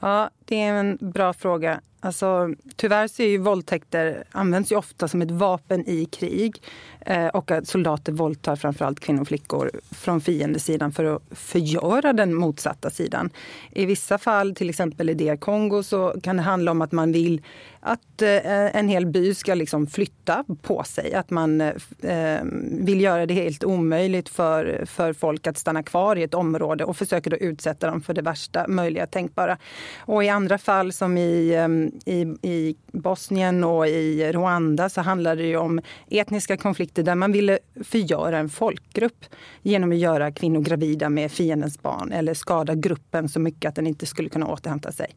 Ja, 0.00 0.30
det 0.44 0.60
är 0.60 0.72
en 0.72 0.98
bra 1.00 1.32
fråga. 1.32 1.80
Alltså, 2.00 2.54
tyvärr 2.76 3.08
så 3.08 3.22
är 3.22 3.26
ju 3.26 3.38
våldtäkter 3.38 4.24
används 4.30 4.72
ju 4.72 4.76
ofta 4.76 5.08
som 5.08 5.22
ett 5.22 5.30
vapen 5.30 5.88
i 5.88 6.04
krig. 6.04 6.62
Eh, 7.00 7.26
och 7.26 7.50
att 7.50 7.68
soldater 7.68 8.12
våldtar 8.12 8.56
framförallt 8.56 9.00
kvinnor 9.00 9.20
och 9.20 9.28
flickor 9.28 9.70
från 9.90 10.20
fiendesidan 10.20 10.92
för 10.92 11.04
att 11.04 11.22
förgöra 11.30 12.12
den 12.12 12.34
motsatta 12.34 12.90
sidan. 12.90 13.30
I 13.70 13.86
vissa 13.86 14.18
fall, 14.18 14.54
till 14.54 14.70
exempel 14.70 15.10
i 15.10 15.14
DR 15.14 15.36
Kongo, 15.36 15.82
så 15.82 16.14
kan 16.22 16.36
det 16.36 16.42
handla 16.42 16.70
om 16.70 16.82
att 16.82 16.92
man 16.92 17.12
vill 17.12 17.42
att 17.86 18.22
eh, 18.22 18.76
en 18.76 18.88
hel 18.88 19.06
by 19.06 19.34
ska 19.34 19.54
liksom 19.54 19.86
flytta 19.86 20.44
på 20.62 20.82
sig. 20.84 21.14
Att 21.14 21.30
man 21.30 21.60
eh, 21.60 21.74
eh, 22.02 22.40
vill 22.70 23.00
göra 23.00 23.26
det 23.26 23.34
helt 23.34 23.64
omöjligt 23.64 24.28
för, 24.28 24.84
för 24.86 25.12
folk 25.12 25.46
att 25.46 25.58
stanna 25.58 25.82
kvar 25.82 26.16
i 26.16 26.22
ett 26.22 26.34
område 26.34 26.84
och 26.84 26.96
försöker 26.96 27.30
då 27.30 27.36
utsätta 27.36 27.86
dem 27.86 28.02
för 28.02 28.14
det 28.14 28.22
värsta 28.22 28.68
möjliga 28.68 29.06
tänkbara. 29.06 29.58
Och 29.98 30.24
i 30.24 30.28
andra 30.34 30.58
fall 30.58 30.92
som 30.92 31.18
i, 31.18 31.54
ehm, 31.54 31.90
i, 32.04 32.20
i 32.42 32.76
Bosnien 32.92 33.64
och 33.64 33.88
i 33.88 34.32
Rwanda 34.32 34.88
så 34.88 35.00
handlade 35.00 35.42
det 35.42 35.56
om 35.56 35.80
etniska 36.10 36.56
konflikter 36.56 37.02
där 37.02 37.14
man 37.14 37.32
ville 37.32 37.58
förgöra 37.84 38.38
en 38.38 38.48
folkgrupp 38.48 39.24
genom 39.62 39.92
att 39.92 39.98
göra 39.98 40.32
kvinnor 40.32 40.60
gravida 40.60 41.08
med 41.08 41.32
fiendens 41.32 41.82
barn 41.82 42.12
eller 42.12 42.34
skada 42.34 42.74
gruppen 42.74 43.28
så 43.28 43.40
mycket 43.40 43.68
att 43.68 43.74
den 43.74 43.86
inte 43.86 44.06
skulle 44.06 44.28
kunna 44.28 44.46
återhämta 44.46 44.92
sig. 44.92 45.16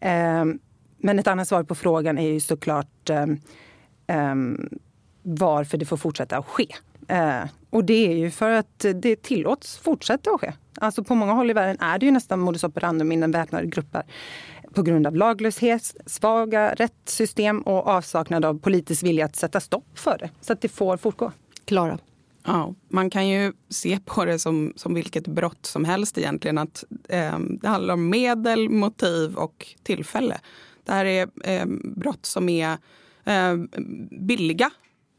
Ehm, 0.00 0.58
men 0.98 1.18
ett 1.18 1.26
annat 1.26 1.48
svar 1.48 1.62
på 1.62 1.74
frågan 1.74 2.18
är 2.18 2.28
ju 2.28 2.40
såklart 2.40 3.10
ehm, 3.10 4.68
varför 5.22 5.78
det 5.78 5.84
får 5.84 5.96
fortsätta 5.96 6.38
att 6.38 6.46
ske. 6.46 6.66
Och 7.70 7.84
det 7.84 8.12
är 8.12 8.16
ju 8.16 8.30
för 8.30 8.50
att 8.50 8.86
det 8.94 9.22
tillåts 9.22 9.78
fortsätta 9.78 10.30
att 10.30 10.40
ske. 10.40 10.52
Alltså 10.80 11.04
på 11.04 11.14
många 11.14 11.32
håll 11.32 11.50
i 11.50 11.52
världen 11.52 11.80
är 11.80 11.98
det 11.98 12.06
ju 12.06 12.12
nästan 12.12 12.40
modus 12.40 12.64
operandum 12.64 13.12
inom 13.12 13.30
väpnade 13.30 13.66
grupper 13.66 14.02
på 14.74 14.82
grund 14.82 15.06
av 15.06 15.16
laglöshet, 15.16 15.96
svaga 16.06 16.74
rättssystem 16.74 17.60
och 17.60 17.86
avsaknad 17.86 18.44
av 18.44 18.58
politisk 18.58 19.02
vilja 19.02 19.24
att 19.24 19.36
sätta 19.36 19.60
stopp 19.60 19.98
för 19.98 20.18
det. 20.18 20.30
Så 20.40 20.52
att 20.52 20.60
det 20.60 20.68
får 20.68 20.96
fortgå. 20.96 21.32
Klara? 21.64 21.98
Ja, 22.44 22.74
man 22.88 23.10
kan 23.10 23.28
ju 23.28 23.52
se 23.68 23.98
på 24.04 24.24
det 24.24 24.38
som, 24.38 24.72
som 24.76 24.94
vilket 24.94 25.26
brott 25.26 25.66
som 25.66 25.84
helst 25.84 26.18
egentligen. 26.18 26.58
Att 26.58 26.84
eh, 27.08 27.38
Det 27.38 27.68
handlar 27.68 27.94
om 27.94 28.10
medel, 28.10 28.68
motiv 28.68 29.36
och 29.36 29.66
tillfälle. 29.82 30.40
Det 30.84 30.92
här 30.92 31.04
är 31.04 31.28
eh, 31.44 31.66
brott 31.96 32.26
som 32.26 32.48
är 32.48 32.78
eh, 33.24 33.56
billiga 34.10 34.70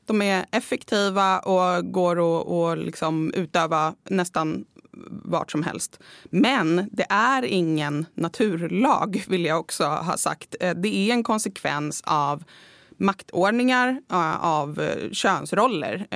De 0.06 0.22
är 0.22 0.46
effektiva 0.52 1.40
och 1.40 1.92
går 1.92 2.16
att 2.16 2.48
och 2.48 2.78
liksom 2.78 3.34
utöva 3.36 3.96
nästan 4.10 4.66
vart 5.24 5.52
som 5.52 5.64
helst. 5.64 6.00
Men 6.24 6.90
det 6.92 7.06
är 7.10 7.44
ingen 7.44 8.06
naturlag, 8.14 9.24
vill 9.28 9.46
jag 9.46 9.60
också 9.60 9.84
ha 9.84 10.18
sagt. 10.18 10.56
Eh, 10.60 10.76
det 10.76 10.96
är 10.96 11.14
en 11.14 11.24
konsekvens 11.24 12.02
av 12.06 12.44
maktordningar, 12.98 14.02
eh, 14.12 14.46
av 14.46 14.80
eh, 14.80 15.12
könsroller, 15.12 16.08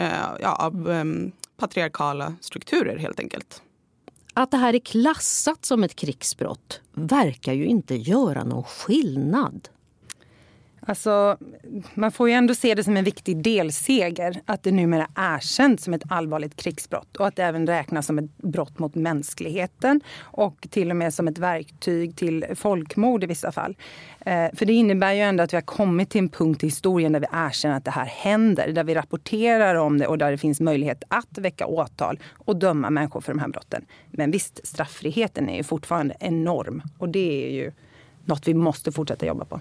av 0.44 0.90
ehm, 0.92 1.32
patriarkala 1.58 2.36
strukturer 2.42 2.98
helt 2.98 3.20
enkelt. 3.20 3.62
Att 4.34 4.52
det 4.52 4.58
här 4.58 4.74
är 4.74 4.80
klassat 4.80 5.66
som 5.66 5.84
ett 5.84 5.96
krigsbrott 5.96 6.82
verkar 6.94 7.54
ju 7.54 7.66
inte 7.66 7.96
göra 7.96 8.44
någon 8.44 8.64
skillnad. 8.64 9.70
Alltså, 10.88 11.38
man 11.94 12.12
får 12.12 12.30
ju 12.30 12.36
ändå 12.36 12.56
se 12.56 12.76
det 12.76 12.84
som 12.84 12.98
en 12.98 13.04
viktig 13.04 13.44
delseger 13.44 14.42
att 14.46 14.64
det 14.64 14.72
numera 14.72 15.08
erkänns 15.16 15.84
som 15.84 15.94
ett 15.94 16.04
allvarligt 16.10 16.56
krigsbrott 16.56 17.16
och 17.16 17.28
att 17.28 17.36
det 17.36 17.44
även 17.44 17.68
räknas 17.68 18.06
som 18.06 18.20
ett 18.20 18.38
brott 18.38 18.80
mot 18.80 18.96
mänskligheten 18.96 20.02
och 20.20 20.68
till 20.70 20.90
och 20.90 20.96
med 20.96 21.14
som 21.14 21.28
ett 21.28 21.38
verktyg 21.38 22.16
till 22.16 22.46
folkmord 22.56 23.24
i 23.24 23.28
vissa 23.28 23.52
fall. 23.52 23.76
Eh, 24.20 24.48
för 24.54 24.66
det 24.66 24.74
innebär 24.74 25.14
ju 25.14 25.22
ändå 25.22 25.44
att 25.44 25.54
vi 25.54 25.58
har 25.58 25.62
kommit 25.62 26.10
till 26.10 26.20
en 26.20 26.30
punkt 26.30 26.64
i 26.64 26.68
historien 26.68 27.12
där 27.12 27.20
vi 27.20 27.28
erkänner 27.32 27.78
att 27.78 27.86
det 27.86 27.92
här 27.92 28.06
händer, 28.06 28.72
där 28.72 28.84
vi 28.84 28.96
rapporterar 28.96 29.76
om 29.76 29.98
det 29.98 30.08
och 30.08 30.18
där 30.18 30.32
det 30.32 30.38
finns 30.38 30.60
möjlighet 30.60 31.04
att 31.08 31.38
väcka 31.38 31.66
åtal 31.66 32.20
och 32.34 32.56
döma 32.56 32.90
människor 32.90 33.22
för 33.22 33.34
de 33.34 33.40
här 33.40 33.48
brotten. 33.48 33.86
Men 34.12 34.32
visst, 34.32 34.68
straffriheten 34.68 35.50
är 35.50 35.58
ju 35.58 35.64
fortfarande 35.64 36.16
enorm 36.20 36.82
och 36.98 37.10
det 37.10 37.46
är 37.46 37.52
ju 37.52 37.72
något 38.26 38.48
vi 38.48 38.54
måste 38.54 38.92
fortsätta 38.92 39.26
jobba 39.26 39.46
på. 39.46 39.60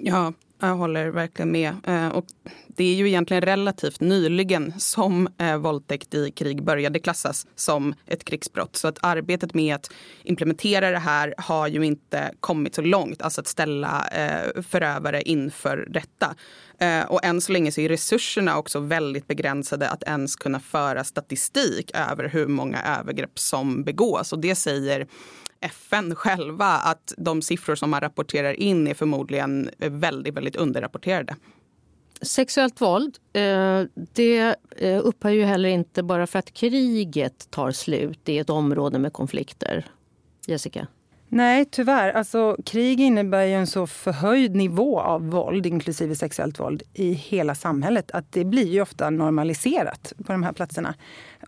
Ja, 0.00 0.32
jag 0.60 0.76
håller 0.76 1.08
verkligen 1.08 1.52
med. 1.52 1.74
Eh, 1.86 2.08
och 2.08 2.24
det 2.66 2.84
är 2.84 2.94
ju 2.94 3.08
egentligen 3.08 3.42
relativt 3.42 4.00
nyligen 4.00 4.80
som 4.80 5.28
eh, 5.38 5.56
våldtäkt 5.56 6.14
i 6.14 6.30
krig 6.30 6.62
började 6.62 6.98
klassas 6.98 7.46
som 7.54 7.94
ett 8.06 8.24
krigsbrott. 8.24 8.76
Så 8.76 8.88
att 8.88 8.98
arbetet 9.02 9.54
med 9.54 9.74
att 9.74 9.90
implementera 10.22 10.90
det 10.90 10.98
här 10.98 11.34
har 11.38 11.66
ju 11.66 11.82
inte 11.82 12.32
kommit 12.40 12.74
så 12.74 12.82
långt. 12.82 13.22
Alltså 13.22 13.40
att 13.40 13.46
ställa 13.46 14.08
eh, 14.08 14.62
förövare 14.62 15.22
inför 15.22 15.76
rätta. 15.76 16.34
Eh, 16.78 17.02
och 17.02 17.24
än 17.24 17.40
så 17.40 17.52
länge 17.52 17.72
så 17.72 17.80
är 17.80 17.88
resurserna 17.88 18.58
också 18.58 18.80
väldigt 18.80 19.26
begränsade 19.26 19.88
att 19.88 20.02
ens 20.02 20.36
kunna 20.36 20.60
föra 20.60 21.04
statistik 21.04 21.90
över 22.10 22.28
hur 22.28 22.46
många 22.46 22.82
övergrepp 23.00 23.38
som 23.38 23.84
begås. 23.84 24.32
Och 24.32 24.38
det 24.38 24.54
säger 24.54 25.06
FN 25.60 26.14
själva 26.14 26.66
att 26.66 27.14
de 27.16 27.42
siffror 27.42 27.74
som 27.74 27.90
man 27.90 28.00
rapporterar 28.00 28.52
in 28.52 28.86
är 28.86 28.94
förmodligen 28.94 29.70
väldigt, 29.78 30.34
väldigt 30.34 30.56
underrapporterade. 30.56 31.36
Sexuellt 32.22 32.80
våld 32.80 33.18
eh, 33.32 33.82
det 33.94 34.56
eh, 34.76 35.00
upphör 35.04 35.30
ju 35.30 35.44
heller 35.44 35.68
inte 35.68 36.02
bara 36.02 36.26
för 36.26 36.38
att 36.38 36.54
kriget 36.54 37.50
tar 37.50 37.72
slut 37.72 38.28
i 38.28 38.38
ett 38.38 38.50
område 38.50 38.98
med 38.98 39.12
konflikter. 39.12 39.86
Jessica? 40.46 40.86
Nej, 41.30 41.64
tyvärr. 41.64 42.12
Alltså, 42.12 42.56
krig 42.64 43.00
innebär 43.00 43.44
ju 43.44 43.54
en 43.54 43.66
så 43.66 43.86
förhöjd 43.86 44.56
nivå 44.56 45.00
av 45.00 45.30
våld, 45.30 45.66
inklusive 45.66 46.14
sexuellt 46.14 46.60
våld, 46.60 46.82
i 46.94 47.12
hela 47.12 47.54
samhället 47.54 48.10
att 48.10 48.32
det 48.32 48.44
blir 48.44 48.66
ju 48.66 48.82
ofta 48.82 49.10
normaliserat 49.10 50.12
på 50.26 50.32
de 50.32 50.42
här 50.42 50.52
platserna. 50.52 50.94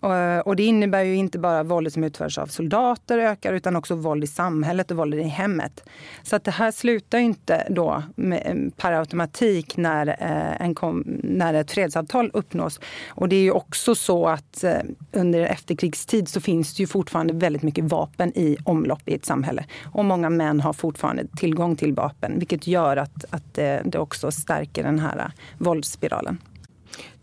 Eh, 0.02 0.38
och 0.38 0.56
det 0.56 0.62
innebär 0.62 1.02
ju 1.02 1.16
inte 1.16 1.38
bara 1.38 1.62
våldet 1.62 1.92
som 1.92 2.04
utförs 2.04 2.38
av 2.38 2.46
soldater 2.46 3.18
ökar 3.18 3.52
utan 3.52 3.76
också 3.76 3.94
våld 3.94 4.24
i 4.24 4.26
samhället 4.26 4.90
och 4.90 4.96
våld 4.96 5.14
i 5.14 5.22
hemmet. 5.22 5.84
Så 6.22 6.36
att 6.36 6.44
det 6.44 6.50
här 6.50 6.70
slutar 6.70 7.18
inte 7.18 7.66
då 7.70 8.02
med, 8.16 8.42
eh, 8.46 8.72
per 8.76 8.92
automatik 8.92 9.76
när, 9.76 10.06
eh, 10.06 10.62
en 10.66 10.74
kom, 10.74 11.04
när 11.22 11.54
ett 11.54 11.70
fredsavtal 11.70 12.30
uppnås. 12.34 12.80
Och 13.08 13.28
det 13.28 13.36
är 13.36 13.42
ju 13.42 13.52
också 13.52 13.94
så 13.94 14.28
att 14.28 14.64
eh, 14.64 14.74
under 15.12 15.40
efterkrigstid 15.40 16.28
så 16.28 16.40
finns 16.40 16.76
det 16.76 16.80
ju 16.80 16.86
fortfarande 16.86 17.34
väldigt 17.34 17.62
mycket 17.62 17.84
vapen 17.84 18.38
i 18.38 18.56
omlopp 18.64 19.08
i 19.08 19.14
ett 19.14 19.24
samhälle. 19.24 19.64
Och 19.84 20.04
många 20.04 20.30
män 20.30 20.60
har 20.60 20.72
fortfarande 20.72 21.26
tillgång 21.36 21.76
till 21.76 21.94
vapen 21.94 22.38
vilket 22.38 22.66
gör 22.66 22.96
att, 22.96 23.24
att 23.30 23.54
det, 23.54 23.82
det 23.84 23.98
också 23.98 24.30
stärker 24.30 24.82
den 24.82 24.98
här 24.98 25.32
våldsspiralen. 25.58 26.38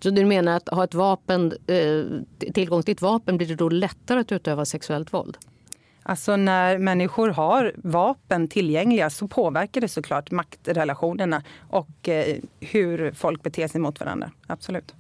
Så 0.03 0.10
du 0.10 0.25
menar 0.25 0.57
att 0.57 0.69
ha 0.69 0.83
ett 0.83 0.93
vapen, 0.93 1.53
eh, 1.67 2.51
tillgång 2.53 2.83
till 2.83 2.91
ett 2.91 3.01
vapen 3.01 3.38
blir 3.38 3.47
det 3.47 3.55
då 3.55 3.69
lättare 3.69 4.19
att 4.19 4.31
utöva 4.31 4.65
sexuellt 4.65 5.13
våld? 5.13 5.38
Alltså 6.03 6.36
när 6.36 6.77
människor 6.77 7.29
har 7.29 7.73
vapen 7.75 8.47
tillgängliga 8.47 9.10
så 9.10 9.27
påverkar 9.27 9.81
det 9.81 9.88
såklart 9.88 10.31
maktrelationerna 10.31 11.43
och 11.69 12.10
eh, 12.10 12.38
hur 12.60 13.12
folk 13.12 13.43
beter 13.43 13.67
sig 13.67 13.81
mot 13.81 13.99
varandra. 13.99 14.31
Absolut. 14.47 14.93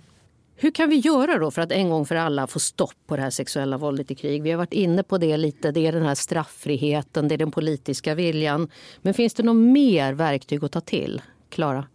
Hur 0.59 0.71
kan 0.71 0.89
vi 0.89 0.95
göra 0.95 1.37
då 1.37 1.51
för 1.51 1.61
att 1.61 1.71
en 1.71 1.89
gång 1.89 2.05
för 2.05 2.15
alla 2.15 2.47
få 2.47 2.59
stopp 2.59 2.95
på 3.07 3.15
det 3.15 3.21
här 3.21 3.29
sexuella 3.29 3.77
våldet 3.77 4.11
i 4.11 4.15
krig? 4.15 4.43
Vi 4.43 4.51
har 4.51 4.57
varit 4.57 4.73
inne 4.73 5.03
på 5.03 5.17
det 5.17 5.37
lite. 5.37 5.71
Det 5.71 5.87
är 5.87 5.91
den 5.91 6.03
här 6.05 6.15
strafffriheten, 6.15 7.27
det 7.27 7.35
är 7.35 7.37
den 7.37 7.51
politiska 7.51 8.15
viljan. 8.15 8.69
Men 9.01 9.13
finns 9.13 9.33
det 9.33 9.43
något 9.43 9.71
mer 9.71 10.13
verktyg 10.13 10.63
att 10.63 10.71
ta 10.71 10.81
till? 10.81 11.21
Klara? 11.49 11.87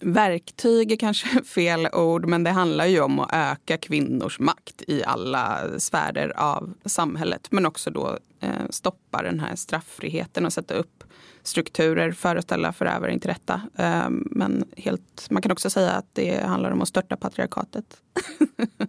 Verktyg 0.00 0.92
är 0.92 0.96
kanske 0.96 1.28
fel 1.44 1.88
ord, 1.92 2.26
men 2.26 2.44
det 2.44 2.50
handlar 2.50 2.86
ju 2.86 3.00
om 3.00 3.20
att 3.20 3.30
öka 3.32 3.76
kvinnors 3.76 4.38
makt 4.38 4.82
i 4.86 5.04
alla 5.04 5.58
sfärer 5.78 6.32
av 6.36 6.74
samhället. 6.84 7.48
Men 7.50 7.66
också 7.66 7.90
då 7.90 8.18
eh, 8.40 8.50
stoppa 8.70 9.22
den 9.22 9.40
här 9.40 9.56
strafffriheten 9.56 10.46
och 10.46 10.52
sätta 10.52 10.74
upp 10.74 11.04
strukturer 11.42 12.12
för 12.12 12.36
att 12.36 12.44
ställa 12.44 12.72
förövare 12.72 13.18
till 13.18 13.30
rätta. 13.30 13.60
Ehm, 13.76 14.28
men 14.30 14.64
helt, 14.76 15.26
man 15.30 15.42
kan 15.42 15.52
också 15.52 15.70
säga 15.70 15.90
att 15.90 16.06
det 16.12 16.46
handlar 16.46 16.70
om 16.70 16.82
att 16.82 16.88
störta 16.88 17.16
patriarkatet. 17.16 17.84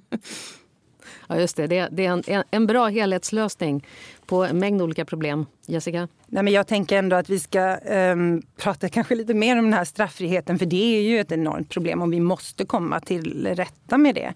ja, 1.27 1.39
just 1.39 1.57
det. 1.57 1.67
Det, 1.67 1.87
det 1.91 2.05
är 2.05 2.29
en, 2.29 2.43
en 2.51 2.67
bra 2.67 2.87
helhetslösning 2.87 3.87
på 4.31 4.43
en 4.43 4.59
mängd 4.59 4.81
olika 4.81 5.05
problem. 5.05 5.45
Jessica? 5.65 6.07
Nej, 6.27 6.43
men 6.43 6.53
jag 6.53 6.67
tänker 6.67 6.97
ändå 6.97 7.15
att 7.15 7.29
vi 7.29 7.39
ska 7.39 7.77
um, 7.77 8.41
prata 8.57 8.89
kanske 8.89 9.15
lite 9.15 9.33
mer 9.33 9.59
om 9.59 9.65
den 9.65 9.73
här 9.73 9.83
strafffriheten 9.83 10.59
för 10.59 10.65
det 10.65 10.97
är 10.97 11.01
ju 11.01 11.19
ett 11.19 11.31
enormt 11.31 11.69
problem 11.69 12.01
och 12.01 12.13
vi 12.13 12.19
måste 12.19 12.65
komma 12.65 12.99
till 12.99 13.47
rätta 13.55 13.97
med 13.97 14.15
det. 14.15 14.33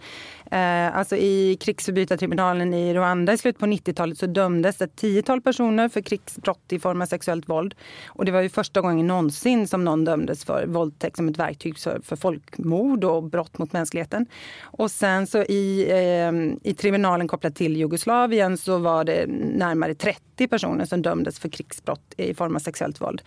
Uh, 0.51 0.97
alltså 0.97 1.15
I 1.15 1.57
krigsförbrytartribunalen 1.61 2.73
i 2.73 2.93
Rwanda 2.93 3.33
i 3.33 3.37
slutet 3.37 3.59
på 3.59 3.65
90-talet 3.65 4.17
så 4.17 4.25
dömdes 4.25 4.81
ett 4.81 4.95
tiotal 4.95 5.41
personer 5.41 5.89
för 5.89 6.01
krigsbrott 6.01 6.71
i 6.71 6.79
form 6.79 7.01
av 7.01 7.05
sexuellt 7.05 7.49
våld. 7.49 7.75
Och 8.05 8.25
det 8.25 8.31
var 8.31 8.41
ju 8.41 8.49
första 8.49 8.81
gången 8.81 9.07
någonsin 9.07 9.67
som 9.67 9.85
någon 9.85 10.05
dömdes 10.05 10.45
för 10.45 10.65
våldtäkt 10.67 11.15
som 11.15 11.29
ett 11.29 11.39
verktyg 11.39 11.77
för, 11.77 11.99
för 12.03 12.15
folkmord 12.15 13.03
och 13.03 13.23
brott 13.23 13.57
mot 13.57 13.73
mänskligheten. 13.73 14.25
Och 14.61 14.91
sen 14.91 15.27
så 15.27 15.43
i, 15.43 15.87
uh, 15.91 16.53
i 16.63 16.73
tribunalen 16.73 17.27
kopplat 17.27 17.55
till 17.55 17.77
Jugoslavien 17.77 18.57
så 18.57 18.77
var 18.77 19.03
det 19.03 19.25
närmare 19.55 19.84
30 19.93 20.47
personer 20.47 20.85
som 20.85 21.01
dömdes 21.01 21.39
för 21.39 21.49
krigsbrott 21.49 22.13
i 22.17 22.33
form 22.33 22.55
av 22.55 22.59
sexuellt 22.59 23.01
våld. 23.01 23.21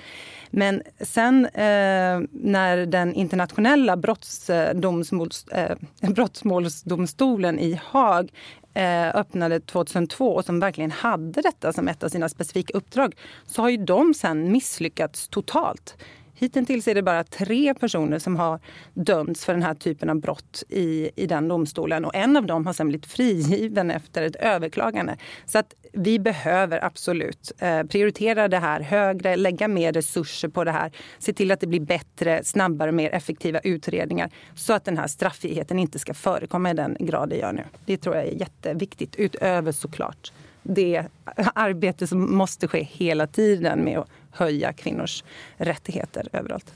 Men 0.50 0.82
sen 1.00 1.44
eh, 1.46 2.20
när 2.30 2.86
den 2.86 3.14
internationella 3.14 3.96
brottsdomsmåls, 3.96 5.48
eh, 5.48 5.76
eh 6.02 6.10
brottmålsdomstolen 6.10 7.58
i 7.58 7.80
Haag 7.84 8.30
eh, 8.74 9.08
öppnade 9.08 9.60
2002 9.60 10.34
och 10.34 10.44
som 10.44 10.60
verkligen 10.60 10.90
hade 10.90 11.42
detta 11.42 11.72
som 11.72 11.88
ett 11.88 12.02
av 12.02 12.08
sina 12.08 12.28
specifika 12.28 12.72
uppdrag 12.78 13.14
så 13.46 13.62
har 13.62 13.68
ju 13.68 13.76
de 13.76 14.14
sen 14.14 14.52
misslyckats 14.52 15.28
totalt. 15.28 15.96
Hittills 16.38 16.88
är 16.88 16.94
det 16.94 17.03
bara 17.03 17.24
tre 17.24 17.74
personer 17.74 18.18
som 18.18 18.37
har 18.37 18.61
dömts 18.94 19.44
för 19.44 19.53
den 19.53 19.62
här 19.62 19.74
typen 19.74 20.11
av 20.11 20.20
brott 20.20 20.62
i, 20.68 21.11
i 21.16 21.27
den 21.27 21.48
domstolen. 21.48 22.05
Och 22.05 22.14
en 22.14 22.37
av 22.37 22.46
dem 22.46 22.66
har 22.66 22.72
sen 22.72 22.88
blivit 22.88 23.07
frigiven 23.07 23.90
efter 23.90 24.22
ett 24.22 24.37
överklagande. 24.37 25.16
Så 25.46 25.59
att 25.59 25.74
vi 25.92 26.18
behöver 26.18 26.85
absolut 26.85 27.53
eh, 27.59 27.83
prioritera 27.83 28.48
det 28.48 28.59
här 28.59 28.81
högre, 28.81 29.37
lägga 29.37 29.68
mer 29.68 29.92
resurser 29.92 30.48
på 30.48 30.64
det 30.64 30.72
här. 30.72 30.92
Se 31.18 31.33
till 31.33 31.51
att 31.51 31.61
det 31.61 31.66
blir 31.66 31.81
bättre, 31.81 32.44
snabbare, 32.44 32.92
mer 32.92 33.11
effektiva 33.11 33.59
utredningar. 33.59 34.31
Så 34.55 34.72
att 34.72 34.85
den 34.85 34.98
här 34.98 35.07
strafffriheten 35.07 35.79
inte 35.79 35.98
ska 35.98 36.14
förekomma 36.14 36.70
i 36.70 36.74
den 36.74 36.96
grad 37.01 37.29
det 37.29 37.37
gör 37.37 37.53
nu. 37.53 37.64
Det 37.87 37.96
tror 37.96 38.16
jag 38.16 38.24
är 38.24 38.33
jätteviktigt. 38.33 39.16
Utöver 39.16 39.72
såklart 39.72 40.33
det 40.62 41.03
arbete 41.55 42.07
som 42.07 42.37
måste 42.37 42.68
ske 42.68 42.83
hela 42.83 43.27
tiden 43.27 43.85
med 43.85 43.98
att 43.98 44.09
höja 44.30 44.72
kvinnors 44.72 45.24
rättigheter 45.56 46.28
överallt. 46.32 46.74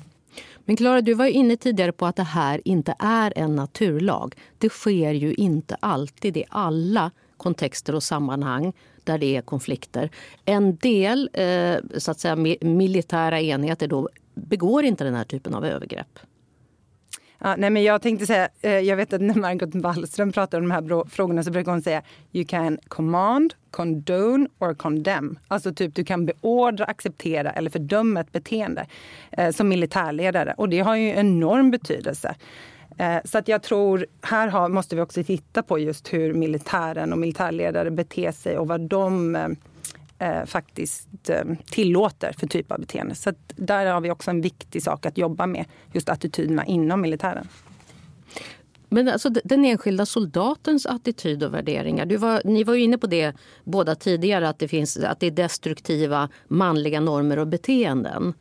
Men 0.65 0.77
Klara, 0.77 1.01
du 1.01 1.15
var 1.15 1.27
inne 1.27 1.57
tidigare 1.57 1.93
på 1.93 2.07
att 2.07 2.17
det 2.17 2.23
här 2.23 2.61
inte 2.65 2.95
är 2.99 3.33
en 3.37 3.57
naturlag. 3.57 4.35
Det 4.59 4.69
sker 4.69 5.13
ju 5.13 5.35
inte 5.35 5.77
alltid 5.81 6.37
i 6.37 6.45
alla 6.49 7.11
kontexter 7.37 7.95
och 7.95 8.03
sammanhang 8.03 8.73
där 9.05 9.19
det 9.19 9.37
är 9.37 9.43
konflikter. 9.43 10.11
En 10.45 10.77
del 10.77 11.31
eh, 11.33 11.77
så 11.99 12.11
att 12.11 12.21
säga, 12.21 12.37
militära 12.61 13.41
enheter 13.41 13.89
då 13.89 14.09
begår 14.35 14.85
inte 14.85 15.05
den 15.05 15.15
här 15.15 15.25
typen 15.25 15.55
av 15.55 15.65
övergrepp. 15.65 16.19
Ja, 17.45 17.55
nej, 17.59 17.71
men 17.71 17.83
jag 17.83 18.03
tänkte 18.03 18.27
säga, 18.27 18.49
eh, 18.61 18.79
jag 18.79 18.97
vet 18.97 19.13
att 19.13 19.21
när 19.21 19.35
Margot 19.35 19.75
Wallström 19.75 20.33
pratar 20.33 20.59
om 20.59 20.69
de 20.69 20.71
här 20.71 21.09
frågorna 21.09 21.43
så 21.43 21.51
brukar 21.51 21.73
hon 21.73 21.83
säga 21.83 22.03
you 22.33 22.45
can 22.49 22.79
command, 22.89 23.55
condone 23.71 24.49
or 24.59 24.75
condemn. 24.75 25.39
Alltså 25.49 25.75
typ 25.75 25.95
du 25.95 26.05
kan 26.05 26.27
beordra, 26.27 26.85
acceptera 26.85 27.51
eller 27.51 27.71
fördöma 27.71 28.21
ett 28.21 28.33
beteende 28.33 28.87
eh, 29.31 29.51
som 29.51 29.69
militärledare. 29.69 30.55
Och 30.57 30.69
det 30.69 30.81
har 30.81 30.97
ju 30.97 31.09
enorm 31.09 31.71
betydelse. 31.71 32.35
Eh, 32.99 33.17
så 33.25 33.39
att 33.39 33.49
jag 33.49 33.63
tror, 33.63 34.07
här 34.23 34.49
har, 34.49 34.69
måste 34.69 34.97
vi 34.97 35.03
också 35.03 35.25
titta 35.25 35.63
på 35.63 35.79
just 35.79 36.13
hur 36.13 36.35
militären 36.35 37.13
och 37.13 37.19
militärledare 37.19 37.91
beter 37.91 38.33
sig 38.33 38.59
och 38.59 38.69
vad 38.69 38.81
de 38.81 39.37
eh, 39.37 39.49
eh 40.23 40.45
faktiskt 40.47 41.31
eh, 41.31 41.45
tillåter 41.71 42.33
för 42.39 42.47
typ 42.47 42.73
av 42.73 42.81
beteende. 42.81 43.15
Så 43.15 43.33
där 43.47 43.87
har 43.87 44.01
vi 44.01 44.11
också 44.11 44.31
en 44.31 44.41
viktig 44.41 44.83
sak 44.83 45.07
att 45.07 45.19
jobba 45.19 45.47
med, 45.47 45.65
just 45.93 46.09
attityderna 46.09 46.67
inom 46.67 47.01
militären. 47.01 47.49
Men 48.89 49.09
alltså 49.09 49.31
den 49.31 49.65
enskilda 49.65 50.07
soldatens 50.07 50.87
attityd 50.87 51.43
och 51.43 51.55
värderingar. 51.55 52.07
Du 52.07 52.17
var, 52.17 52.43
ni 52.45 52.65
var 52.65 52.75
ju 52.75 52.83
inne 52.83 52.99
på 52.99 53.07
det 53.07 53.33
båda 53.65 53.95
tidigare, 53.95 54.49
att 54.49 54.59
det, 54.59 54.69
finns, 54.69 54.97
att 54.97 55.21
det 55.21 55.27
är 55.27 55.31
destruktiva 55.31 56.29
manliga 56.49 57.01
normer 57.01 57.39
och 57.39 57.47
beteenden. 57.47 58.35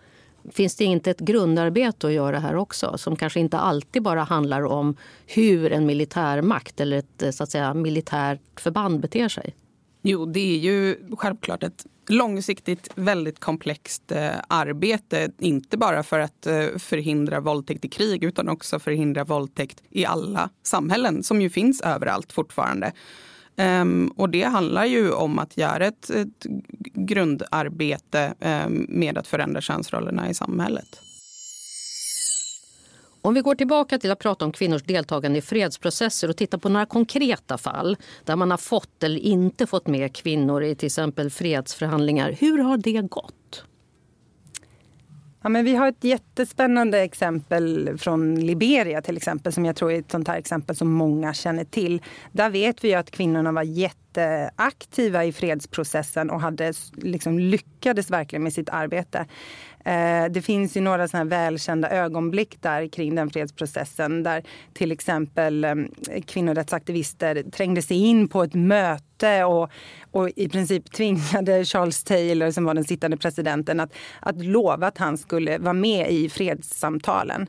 Finns 0.51 0.75
det 0.75 0.85
inte 0.85 1.11
ett 1.11 1.19
grundarbete 1.19 2.07
att 2.07 2.13
göra 2.13 2.39
här 2.39 2.55
också 2.55 2.97
som 2.97 3.15
kanske 3.15 3.39
inte 3.39 3.57
alltid 3.57 4.03
bara 4.03 4.23
handlar 4.23 4.65
om 4.65 4.95
hur 5.25 5.71
en 5.71 5.85
militärmakt 5.85 6.79
eller 6.79 6.97
ett 6.97 7.35
så 7.35 7.43
att 7.43 7.51
säga, 7.51 7.73
militärt 7.73 8.59
förband 8.59 8.99
beter 8.99 9.29
sig? 9.29 9.55
Jo, 10.01 10.25
det 10.25 10.55
är 10.55 10.57
ju 10.57 10.97
självklart 11.17 11.63
ett 11.63 11.85
långsiktigt 12.09 12.89
väldigt 12.95 13.39
komplext 13.39 14.11
eh, 14.11 14.31
arbete. 14.47 15.31
Inte 15.39 15.77
bara 15.77 16.03
för 16.03 16.19
att 16.19 16.47
eh, 16.47 16.67
förhindra 16.77 17.39
våldtäkt 17.39 17.85
i 17.85 17.89
krig 17.89 18.23
utan 18.23 18.49
också 18.49 18.79
förhindra 18.79 19.23
våldtäkt 19.23 19.83
i 19.89 20.05
alla 20.05 20.49
samhällen 20.63 21.23
som 21.23 21.41
ju 21.41 21.49
finns 21.49 21.81
överallt 21.81 22.33
fortfarande. 22.33 22.91
Um, 23.55 24.07
och 24.07 24.29
det 24.29 24.43
handlar 24.43 24.85
ju 24.85 25.11
om 25.11 25.39
att 25.39 25.57
göra 25.57 25.85
ett, 25.85 26.09
ett 26.09 26.45
grundarbete 26.93 28.33
um, 28.39 28.85
med 28.89 29.17
att 29.17 29.27
förändra 29.27 29.61
könsrollerna 29.61 30.29
i 30.29 30.33
samhället. 30.33 31.10
Om 33.23 33.33
vi 33.33 33.41
går 33.41 33.55
tillbaka 33.55 33.99
till 33.99 34.11
att 34.11 34.19
prata 34.19 34.45
om 34.45 34.51
kvinnors 34.51 34.83
deltagande 34.83 35.39
i 35.39 35.41
fredsprocesser 35.41 36.29
och 36.29 36.37
tittar 36.37 36.57
på 36.57 36.69
några 36.69 36.85
konkreta 36.85 37.57
fall 37.57 37.97
där 38.25 38.35
man 38.35 38.51
har 38.51 38.57
fått 38.57 39.03
eller 39.03 39.19
inte 39.19 39.67
fått 39.67 39.87
med 39.87 40.15
kvinnor 40.15 40.63
i 40.63 40.75
till 40.75 40.85
exempel 40.85 41.29
fredsförhandlingar. 41.29 42.31
Hur 42.39 42.57
har 42.57 42.77
det 42.77 43.01
gått? 43.01 43.65
Ja, 45.43 45.49
men 45.49 45.65
vi 45.65 45.75
har 45.75 45.87
ett 45.87 46.03
jättespännande 46.03 46.99
exempel 46.99 47.97
från 47.97 48.45
Liberia 48.45 49.01
till 49.01 49.17
exempel 49.17 49.53
som 49.53 49.65
jag 49.65 49.75
tror 49.75 49.91
är 49.91 49.99
ett 49.99 50.11
sånt 50.11 50.27
här 50.27 50.37
exempel 50.37 50.75
som 50.75 50.91
många 50.91 51.33
känner 51.33 51.63
till. 51.63 52.01
Där 52.31 52.49
vet 52.49 52.83
vi 52.83 52.93
att 52.93 53.11
kvinnorna 53.11 53.51
var 53.51 53.63
jätteaktiva 54.17 55.25
i 55.25 55.31
fredsprocessen 55.31 56.29
och 56.29 56.41
hade, 56.41 56.73
liksom, 56.95 57.39
lyckades 57.39 58.11
verkligen 58.11 58.43
med 58.43 58.53
sitt 58.53 58.69
arbete. 58.69 59.25
Eh, 59.85 60.25
det 60.31 60.41
finns 60.41 60.77
ju 60.77 60.81
några 60.81 61.07
såna 61.07 61.23
välkända 61.23 61.89
ögonblick 61.89 62.61
där 62.61 62.87
kring 62.87 63.15
den 63.15 63.29
fredsprocessen 63.29 64.23
där 64.23 64.43
till 64.73 64.91
exempel 64.91 65.63
eh, 65.63 65.75
kvinnorättsaktivister 66.25 67.43
trängde 67.51 67.81
sig 67.81 67.97
in 67.97 68.27
på 68.27 68.43
ett 68.43 68.53
möte 68.53 69.43
och, 69.43 69.69
och 70.11 70.29
i 70.35 70.49
princip 70.49 70.91
tvingade 70.91 71.65
Charles 71.65 72.03
Taylor, 72.03 72.51
som 72.51 72.65
var 72.65 72.73
den 72.73 72.83
sittande 72.83 73.17
presidenten, 73.17 73.79
att, 73.79 73.93
att 74.19 74.45
lova 74.45 74.87
att 74.87 74.97
han 74.97 75.17
skulle 75.17 75.57
vara 75.57 75.73
med 75.73 76.11
i 76.11 76.29
fredssamtalen. 76.29 77.47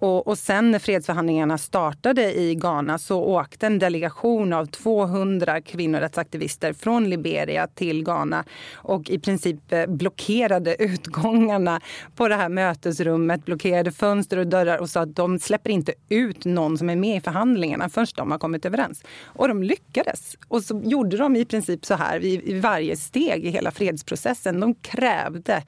Och, 0.00 0.26
och 0.26 0.38
sen 0.38 0.70
när 0.70 0.78
fredsförhandlingarna 0.78 1.58
startade 1.58 2.40
i 2.40 2.54
Ghana 2.54 2.98
så 2.98 3.20
åkte 3.20 3.66
en 3.66 3.78
delegation 3.78 4.52
av 4.52 4.66
200 4.66 5.60
kvinnorättsaktivister 5.60 6.72
från 6.72 7.10
Liberia 7.10 7.66
till 7.66 8.04
Ghana 8.04 8.44
och 8.74 9.10
i 9.10 9.18
princip 9.18 9.72
eh, 9.72 9.86
blockerade 9.86 10.82
utgångarna 10.82 11.80
på 12.16 12.28
det 12.28 12.34
här 12.34 12.48
mötesrummet, 12.48 13.44
blockerade 13.44 13.92
fönster 13.92 14.36
och 14.36 14.46
dörrar 14.46 14.78
och 14.78 14.90
sa 14.90 15.00
att 15.00 15.16
de 15.16 15.38
släpper 15.38 15.70
inte 15.70 15.92
ut 16.08 16.44
någon 16.44 16.78
som 16.78 16.90
är 16.90 16.96
med 16.96 17.16
i 17.16 17.20
förhandlingarna 17.20 17.88
förrän 17.88 18.06
de 18.16 18.30
har 18.30 18.38
kommit 18.38 18.66
överens. 18.66 19.02
Och 19.24 19.48
de 19.48 19.62
lyckades. 19.62 20.36
Och 20.48 20.62
så 20.62 20.80
gjorde 20.84 21.16
de 21.16 21.36
i 21.36 21.44
princip 21.44 21.86
så 21.86 21.94
här 21.94 22.24
i, 22.24 22.60
varje 22.60 22.96
steg 22.96 23.44
i 23.44 23.50
hela 23.50 23.70
fredsprocessen. 23.70 24.60
De 24.60 24.74
krävde 24.74 25.62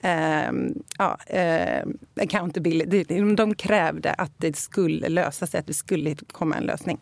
eh, 0.00 0.52
ja, 0.98 1.18
eh, 1.26 1.86
accountability. 2.20 3.04
De 3.34 3.54
krävde 3.54 3.75
krävde 3.76 4.12
att 4.12 4.32
det 4.36 4.56
skulle 4.56 5.08
lösa 5.08 5.46
sig, 5.46 5.60
att 5.60 5.66
det 5.66 5.74
skulle 5.74 6.14
komma 6.32 6.56
en 6.56 6.64
lösning. 6.64 6.98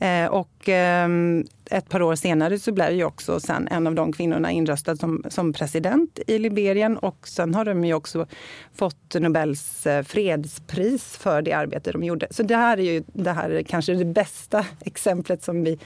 Eh, 0.00 0.26
och 0.26 0.68
ehm, 0.68 1.46
ett 1.70 1.88
par 1.88 2.02
år 2.02 2.14
senare 2.14 2.58
så 2.58 2.72
blev 2.72 2.92
ju 2.92 3.04
också 3.04 3.40
sen 3.40 3.68
en 3.68 3.86
av 3.86 3.94
de 3.94 4.12
kvinnorna 4.12 4.50
inröstad 4.50 4.96
som, 4.96 5.24
som 5.28 5.52
president 5.52 6.18
i 6.26 6.38
Liberien. 6.38 6.98
Och 6.98 7.28
sen 7.28 7.54
har 7.54 7.64
de 7.64 7.84
ju 7.84 7.94
också 7.94 8.26
fått 8.74 9.14
Nobels 9.14 9.86
eh, 9.86 10.02
fredspris 10.02 11.16
för 11.16 11.42
det 11.42 11.52
arbete 11.52 11.92
de 11.92 12.04
gjorde. 12.04 12.26
Så 12.30 12.42
det 12.42 12.56
här 12.56 12.78
är 12.78 12.92
ju 12.92 13.02
det 13.06 13.32
här 13.32 13.62
kanske 13.68 13.94
det 13.94 14.04
bästa 14.04 14.66
exemplet 14.84 15.42
som 15.42 15.64
vi, 15.64 15.78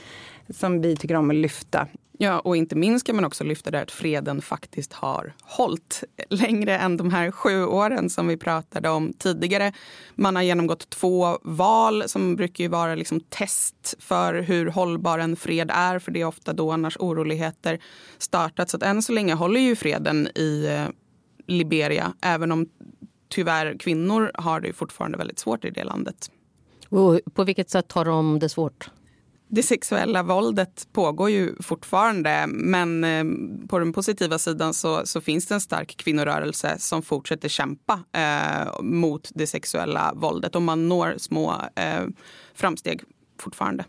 som 0.49 0.81
vi 0.81 0.95
tycker 0.95 1.15
om 1.15 1.29
att 1.29 1.35
lyfta 1.35 1.87
Ja, 2.19 2.39
och 2.39 2.57
inte 2.57 2.75
minst 2.75 3.05
kan 3.05 3.15
man 3.15 3.25
också 3.25 3.43
lyfta 3.43 3.71
det 3.71 3.81
att 3.81 3.91
freden 3.91 4.41
faktiskt 4.41 4.93
har 4.93 5.33
hållit 5.41 6.03
längre 6.29 6.77
än 6.77 6.97
de 6.97 7.11
här 7.11 7.31
sju 7.31 7.65
åren 7.65 8.09
som 8.09 8.27
vi 8.27 8.37
pratade 8.37 8.89
om 8.89 9.13
tidigare. 9.13 9.73
Man 10.15 10.35
har 10.35 10.43
genomgått 10.43 10.89
två 10.89 11.37
val 11.43 12.03
som 12.07 12.35
brukar 12.35 12.63
ju 12.63 12.67
vara 12.67 12.95
liksom 12.95 13.19
test 13.19 13.95
för 13.99 14.33
hur 14.33 14.65
hållbar 14.65 15.19
en 15.19 15.35
fred 15.35 15.71
är, 15.73 15.99
för 15.99 16.11
det 16.11 16.21
är 16.21 16.25
ofta 16.25 16.53
då 16.53 16.71
annars 16.71 16.97
oroligheter 16.97 17.79
startat. 18.17 18.69
Så 18.69 18.77
att 18.77 18.83
än 18.83 19.01
så 19.01 19.11
länge 19.11 19.33
håller 19.33 19.59
ju 19.59 19.75
freden 19.75 20.27
i 20.35 20.65
eh, 20.65 20.85
Liberia, 21.47 22.13
även 22.21 22.51
om 22.51 22.69
tyvärr 23.29 23.77
kvinnor 23.79 24.31
har 24.33 24.59
det 24.59 24.73
fortfarande 24.73 25.17
väldigt 25.17 25.39
svårt 25.39 25.65
i 25.65 25.69
det 25.69 25.83
landet. 25.83 26.31
Och 26.89 27.19
på 27.33 27.43
vilket 27.43 27.69
sätt 27.69 27.91
har 27.91 28.05
de 28.05 28.39
det 28.39 28.49
svårt? 28.49 28.89
Det 29.49 29.63
sexuella 29.63 30.23
våldet 30.23 30.87
pågår 30.93 31.29
ju 31.29 31.55
fortfarande 31.59 32.47
men 32.47 33.03
eh, 33.03 33.23
på 33.67 33.79
den 33.79 33.93
positiva 33.93 34.37
sidan 34.37 34.73
så, 34.73 35.05
så 35.05 35.21
finns 35.21 35.45
det 35.45 35.53
en 35.53 35.61
stark 35.61 35.97
kvinnorörelse 35.97 36.75
som 36.79 37.01
fortsätter 37.01 37.49
kämpa 37.49 37.99
eh, 38.11 38.81
mot 38.81 39.29
det 39.33 39.47
sexuella 39.47 40.13
våldet 40.15 40.55
och 40.55 40.61
man 40.61 40.87
når 40.87 41.15
små 41.17 41.55
eh, 41.75 42.05
framsteg 42.53 43.01
fortfarande. 43.39 43.85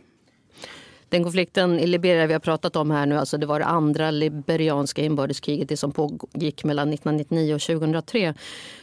Den 1.09 1.23
konflikten 1.23 1.81
i 1.81 1.87
Liberia 1.87 2.27
vi 2.27 2.33
har 2.33 2.40
pratat 2.40 2.77
om 2.77 2.90
här 2.90 3.07
nu, 3.07 3.16
alltså 3.16 3.38
det 3.38 3.47
var 3.47 3.61
det 3.61 3.66
andra 3.66 4.11
liberianska 4.11 5.03
inbördeskriget, 5.03 5.68
det 5.68 5.77
som 5.77 5.92
pågick 5.92 6.64
mellan 6.64 6.92
1999 6.92 7.55
och 7.55 7.61
2003. 7.61 8.35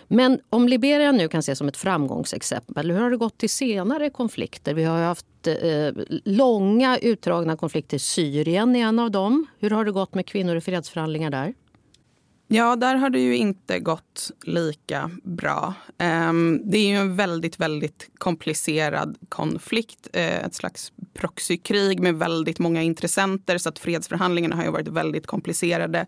Men 0.07 0.39
om 0.49 0.67
Liberia 0.67 1.11
nu 1.11 1.27
kan 1.27 1.39
ses 1.39 1.57
som 1.57 1.67
ett 1.67 1.77
framgångsexempel, 1.77 2.91
hur 2.91 3.01
har 3.01 3.09
det 3.11 3.17
gått 3.17 3.37
till 3.37 3.49
senare 3.49 4.09
konflikter? 4.09 4.73
Vi 4.73 4.83
har 4.83 5.03
haft 5.03 5.25
eh, 5.47 6.03
långa 6.23 6.97
utdragna 6.97 7.57
konflikter. 7.57 7.97
Syrien 7.97 8.75
är 8.75 8.79
en 8.79 8.99
av 8.99 9.11
dem. 9.11 9.47
Hur 9.59 9.69
har 9.69 9.85
det 9.85 9.91
gått 9.91 10.13
med 10.13 10.25
kvinnor 10.25 10.55
i 10.55 10.61
fredsförhandlingar 10.61 11.29
där? 11.29 11.53
Ja, 12.47 12.75
där 12.75 12.95
har 12.95 13.09
det 13.09 13.19
ju 13.19 13.37
inte 13.37 13.79
gått 13.79 14.31
lika 14.45 15.11
bra. 15.23 15.73
Ehm, 15.97 16.61
det 16.63 16.77
är 16.77 16.87
ju 16.87 16.95
en 16.95 17.15
väldigt, 17.15 17.59
väldigt 17.59 18.09
komplicerad 18.17 19.17
konflikt. 19.29 20.07
Eh, 20.13 20.45
ett 20.45 20.53
slags 20.53 20.91
proxykrig 21.15 21.99
med 21.99 22.15
väldigt 22.15 22.59
många 22.59 22.83
intressenter 22.83 23.57
så 23.57 23.69
att 23.69 23.79
fredsförhandlingarna 23.79 24.55
har 24.55 24.63
ju 24.63 24.71
varit 24.71 24.87
väldigt 24.87 25.27
komplicerade 25.27 26.05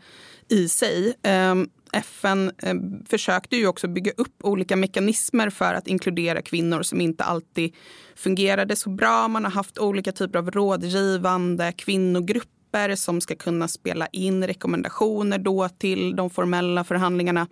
i 0.50 0.70
sig. 0.70 1.14
Ehm, 1.24 1.70
FN 1.94 2.52
ehm, 2.58 3.06
försökte 3.06 3.56
ju 3.56 3.68
också 3.68 3.88
bygga 3.88 4.12
upp 4.18 4.36
olika 4.44 4.76
mekanismer 4.76 5.50
för 5.50 5.74
att 5.74 5.88
inkludera 5.88 6.42
kvinnor 6.42 6.84
som 6.84 7.02
inte 7.02 7.24
alltid 7.24 7.76
fungerade 8.16 8.76
så 8.76 8.90
bra. 8.90 9.28
Man 9.28 9.44
har 9.44 9.52
haft 9.52 9.78
olika 9.78 10.12
typer 10.12 10.40
av 10.40 10.52
rådgivande 10.52 11.72
kvinnogrupper 11.72 12.96
som 12.96 13.22
ska 13.22 13.36
kunna 13.36 13.68
spela 13.68 14.08
in 14.08 14.48
rekommendationer 14.48 15.38
då 15.38 15.70
till 15.70 16.16
de 16.16 16.30
formella 16.30 16.84
förhandlingarna. 16.84 17.48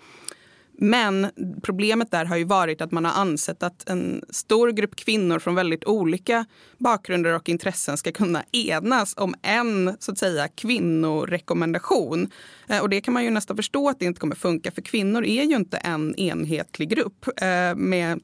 Men 0.78 1.28
problemet 1.62 2.12
där 2.12 2.26
har 2.26 2.38
ju 2.38 2.44
varit 2.44 2.82
att 2.82 2.92
man 2.92 3.06
har 3.06 3.12
ansett 3.12 3.64
att 3.64 3.90
en 3.90 4.22
stor 4.30 4.72
grupp 4.72 4.96
kvinnor 4.96 5.40
från 5.40 5.56
väldigt 5.56 5.86
olika 5.86 6.46
bakgrunder 6.78 7.34
och 7.34 7.50
intressen 7.50 7.98
ska 7.98 8.12
kunna 8.12 8.44
enas 8.52 9.14
om 9.18 9.36
en 9.42 9.98
så 10.00 10.12
att 10.12 10.18
säga 10.18 10.48
kvinnorekommendation. 10.48 12.32
Eh, 12.68 12.82
och 12.82 12.90
det 12.90 13.02
kan 13.02 13.14
man 13.14 13.24
ju 13.24 13.30
nästan 13.30 13.56
förstå 13.56 13.90
att 13.90 14.00
det 14.00 14.06
inte 14.06 14.20
kommer 14.20 14.36
funka 14.36 14.72
för 14.72 14.82
kvinnor 14.82 15.26
är 15.26 15.44
ju 15.44 15.56
inte 15.56 15.78
en 15.78 16.16
enhetlig 16.16 16.90
grupp 16.90 17.28
eh, 17.42 17.76
med 17.76 18.20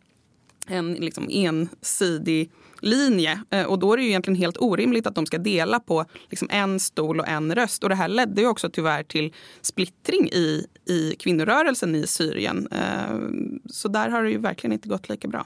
en 0.67 0.93
liksom 0.93 1.27
ensidig 1.31 2.51
linje. 2.81 3.41
Eh, 3.49 3.65
och 3.65 3.79
då 3.79 3.93
är 3.93 3.97
det 3.97 4.03
ju 4.03 4.09
egentligen 4.09 4.37
helt 4.37 4.57
orimligt 4.59 5.07
att 5.07 5.15
de 5.15 5.25
ska 5.25 5.37
dela 5.37 5.79
på 5.79 6.05
liksom 6.29 6.47
en 6.51 6.79
stol 6.79 7.19
och 7.19 7.27
en 7.27 7.55
röst. 7.55 7.83
Och 7.83 7.89
det 7.89 7.95
här 7.95 8.07
ledde 8.07 8.41
ju 8.41 8.47
också 8.47 8.69
tyvärr 8.69 9.03
till 9.03 9.33
splittring 9.61 10.29
i, 10.29 10.65
i 10.85 11.15
kvinnorörelsen 11.19 11.95
i 11.95 12.07
Syrien. 12.07 12.67
Eh, 12.71 13.17
så 13.65 13.87
där 13.87 14.09
har 14.09 14.23
det 14.23 14.31
ju 14.31 14.37
verkligen 14.37 14.73
inte 14.73 14.89
gått 14.89 15.09
lika 15.09 15.27
bra. 15.27 15.45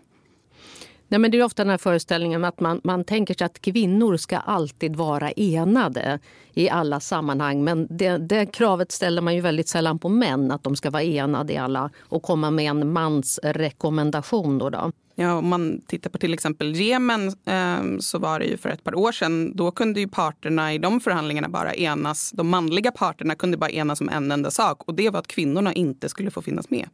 Nej, 1.08 1.20
men 1.20 1.32
det 1.32 1.40
är 1.40 1.44
ofta 1.44 1.64
den 1.64 1.70
här 1.70 1.78
föreställningen 1.78 2.46
att 2.46 2.60
man, 2.60 2.82
man 2.84 3.04
tänker 3.04 3.34
sig 3.34 3.46
att 3.46 3.62
kvinnor 3.62 4.18
ska 4.18 4.38
alltid 4.38 4.96
vara 4.96 5.32
enade 5.32 6.20
i 6.54 6.70
alla 6.70 7.00
sammanhang. 7.00 7.64
Men 7.64 7.88
det, 7.90 8.18
det 8.18 8.46
kravet 8.46 8.92
ställer 8.92 9.22
man 9.22 9.36
ju 9.36 9.42
väldigt 9.42 9.68
sällan 9.68 10.00
på 10.00 10.10
män, 10.10 10.52
att 10.52 10.64
de 10.64 10.76
ska 10.76 10.90
vara 10.90 11.04
enade 11.04 11.54
i 11.54 11.58
alla 11.58 11.90
och 12.00 12.24
komma 12.24 12.52
med 12.52 12.66
en 12.66 12.94
mans 12.94 13.40
rekommendation. 13.44 14.58
Då, 14.58 14.70
då. 14.70 14.92
Ja, 15.16 15.34
om 15.34 15.48
man 15.48 15.82
tittar 15.88 16.10
på 16.10 16.18
till 16.18 16.34
exempel 16.34 16.76
Jemen 16.76 17.28
eh, 17.28 18.00
så 18.00 18.20
var 18.20 18.40
det 18.40 18.46
ju 18.46 18.58
för 18.58 18.70
ett 18.70 18.84
par 18.84 18.96
år 18.96 19.12
sedan. 19.12 19.56
Då 19.56 19.72
kunde 19.72 20.00
ju 20.00 20.08
parterna 20.08 20.74
i 20.74 20.78
de 20.78 21.00
förhandlingarna 21.00 21.50
bara 21.50 21.74
enas. 21.74 22.32
De 22.32 22.50
manliga 22.50 22.92
parterna 22.92 23.36
kunde 23.36 23.58
bara 23.58 23.70
enas 23.70 24.02
om 24.02 24.10
en 24.10 24.32
enda 24.32 24.52
sak 24.52 24.84
och 24.88 24.96
det 24.96 25.10
var 25.10 25.20
att 25.20 25.28
kvinnorna 25.28 25.74
inte 25.74 26.10
skulle 26.10 26.32
få 26.32 26.42
finnas 26.42 26.70
med. 26.70 26.90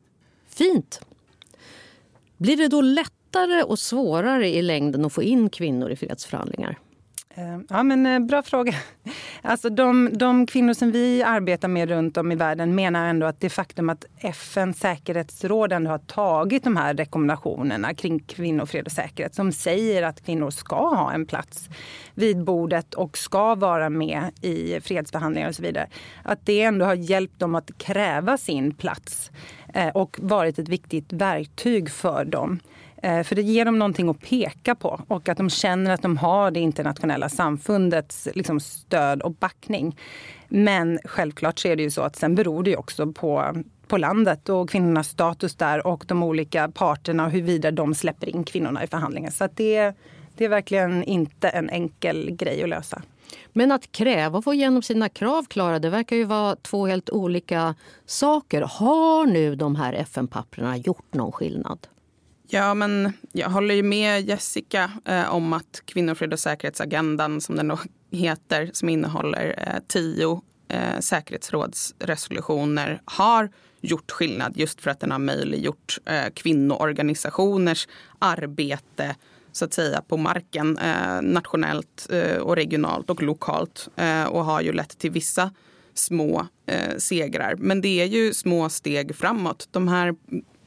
Fint. 0.50 1.02
Blir 2.38 2.58
det 2.58 2.68
då 2.68 2.82
lättare 2.82 3.64
och 3.64 3.80
svårare 3.80 4.48
i 4.48 4.62
längden 4.62 5.06
att 5.06 5.14
få 5.14 5.24
in 5.24 5.50
kvinnor 5.50 5.92
i 5.92 5.96
fredsförhandlingar? 5.96 6.80
Eh, 7.36 7.60
ja, 7.70 7.84
men 7.84 8.06
eh, 8.06 8.20
bra 8.20 8.42
fråga. 8.42 8.74
Alltså 9.44 9.70
de, 9.70 10.10
de 10.14 10.46
kvinnor 10.46 10.74
som 10.74 10.92
vi 10.92 11.24
arbetar 11.24 11.68
med 11.68 11.90
runt 11.90 12.18
om 12.18 12.32
i 12.32 12.36
världen 12.36 12.76
menar 12.76 13.08
ändå 13.08 13.26
att 13.26 13.40
det 13.40 13.50
faktum 13.50 13.90
att 13.90 14.06
FNs 14.18 14.80
säkerhetsråd 14.80 15.74
ändå 15.74 15.90
har 15.92 15.98
tagit 15.98 16.64
de 16.64 16.78
här 16.78 16.94
rekommendationerna 16.94 17.94
kring 17.94 18.20
kvinnofred 18.20 18.86
och 18.86 18.92
säkerhet 18.92 19.36
som 19.36 19.52
säger 19.52 20.04
att 20.04 20.26
kvinnor 20.26 20.50
ska 20.50 20.96
ha 20.96 21.14
en 21.14 21.26
plats 21.26 21.70
vid 22.14 22.44
bordet 22.44 22.94
och 22.94 23.18
ska 23.18 23.56
vara 23.56 23.90
med 23.90 24.32
i 24.42 24.82
fredsförhandlingar 24.82 25.50
och 25.50 25.56
så 25.56 25.62
vidare. 25.62 25.88
Att 26.24 26.46
det 26.46 26.62
ändå 26.62 26.86
har 26.86 26.96
hjälpt 26.96 27.40
dem 27.40 27.56
att 27.56 27.78
kräva 27.78 28.38
sin 28.38 28.74
plats 28.74 29.32
eh, 29.74 29.90
och 29.90 30.20
varit 30.22 30.60
ett 30.60 30.70
viktigt 30.70 31.14
verktyg 31.14 31.92
för 31.92 32.26
dem. 32.26 32.60
Eh, 33.02 33.24
för 33.24 33.36
det 33.36 33.42
ger 33.42 33.66
dem 33.66 33.80
någonting 33.80 34.10
att 34.10 34.20
peka 34.20 34.76
på 34.76 35.02
och 35.08 35.30
att 35.30 35.38
de 35.38 35.50
känner 35.50 35.92
att 35.92 36.02
de 36.02 36.18
har 36.18 36.52
det 36.52 36.60
internationella 36.60 37.30
samfundets 37.30 38.28
liksom, 38.34 38.60
stöd 38.60 39.22
och 39.22 39.32
backning. 39.32 39.98
Men 40.48 41.00
självklart 41.06 41.60
så 41.60 41.68
är 41.68 41.76
det 41.76 41.84
ju 41.84 41.92
så 41.92 42.02
att 42.02 42.16
sen 42.16 42.36
beror 42.36 42.64
det 42.64 42.78
också 42.78 43.12
på, 43.12 43.64
på 43.88 43.98
landet 43.98 44.50
och 44.50 44.70
kvinnornas 44.70 45.08
status 45.08 45.56
där 45.56 45.88
och 45.88 46.04
de 46.08 46.24
olika 46.24 46.70
parterna 46.70 47.26
och 47.26 47.32
huruvida 47.32 47.72
de 47.72 47.96
släpper 47.96 48.30
in 48.30 48.44
kvinnorna 48.44 48.84
i 48.84 48.88
förhandlingar. 48.88 49.32
Så 49.32 49.48
det, 49.56 49.94
det 50.38 50.46
är 50.46 50.50
verkligen 50.50 51.04
inte 51.04 51.50
en 51.50 51.70
enkel 51.70 52.32
grej 52.32 52.64
att 52.64 52.70
lösa. 52.70 53.02
Men 53.54 53.72
att 53.72 53.92
kräva 53.92 54.38
och 54.38 54.44
få 54.44 54.54
igenom 54.54 54.82
sina 54.82 55.10
krav, 55.10 55.46
Klara, 55.46 55.80
det 55.80 55.90
verkar 55.90 56.16
ju 56.16 56.24
vara 56.24 56.56
två 56.56 56.86
helt 56.86 57.10
olika 57.10 57.76
saker. 58.06 58.62
Har 58.62 59.26
nu 59.26 59.56
de 59.56 59.76
här 59.76 59.94
FN-papperna 59.94 60.78
gjort 60.78 61.14
någon 61.14 61.32
skillnad? 61.32 61.88
Ja, 62.54 62.74
men 62.74 63.14
jag 63.32 63.50
håller 63.50 63.76
ju 63.76 63.84
med 63.84 64.22
Jessica 64.22 64.92
eh, 65.06 65.36
om 65.36 65.54
att 65.54 65.82
kvinnofred 65.86 66.34
och 66.34 66.40
säkerhetsagendan, 66.40 67.42
som 67.42 67.56
den 67.56 67.68
då 67.68 67.80
heter, 68.12 68.70
som 68.74 68.90
innehåller 68.90 69.64
eh, 69.68 69.80
tio 69.88 70.42
eh, 70.68 71.00
säkerhetsrådsresolutioner, 71.00 73.02
har 73.06 73.50
gjort 73.82 74.12
skillnad 74.12 74.58
just 74.58 74.82
för 74.82 74.92
att 74.92 75.00
den 75.00 75.12
har 75.12 75.20
möjliggjort 75.20 75.98
eh, 76.06 76.30
kvinnoorganisationers 76.34 77.88
arbete 78.20 79.16
så 79.52 79.66
att 79.66 79.74
säga 79.74 80.02
på 80.02 80.18
marken 80.18 80.78
eh, 80.78 81.22
nationellt 81.22 82.08
eh, 82.10 82.38
och 82.38 82.56
regionalt 82.56 83.10
och 83.10 83.24
lokalt 83.24 83.90
eh, 83.96 84.24
och 84.24 84.46
har 84.46 84.62
ju 84.62 84.74
lett 84.74 84.98
till 84.98 85.12
vissa 85.12 85.52
små 85.94 86.48
eh, 86.66 86.98
segrar. 86.98 87.56
Men 87.58 87.82
det 87.82 88.02
är 88.02 88.06
ju 88.06 88.34
små 88.34 88.70
steg 88.70 89.16
framåt. 89.16 89.68
De 89.72 89.88
här 89.88 90.16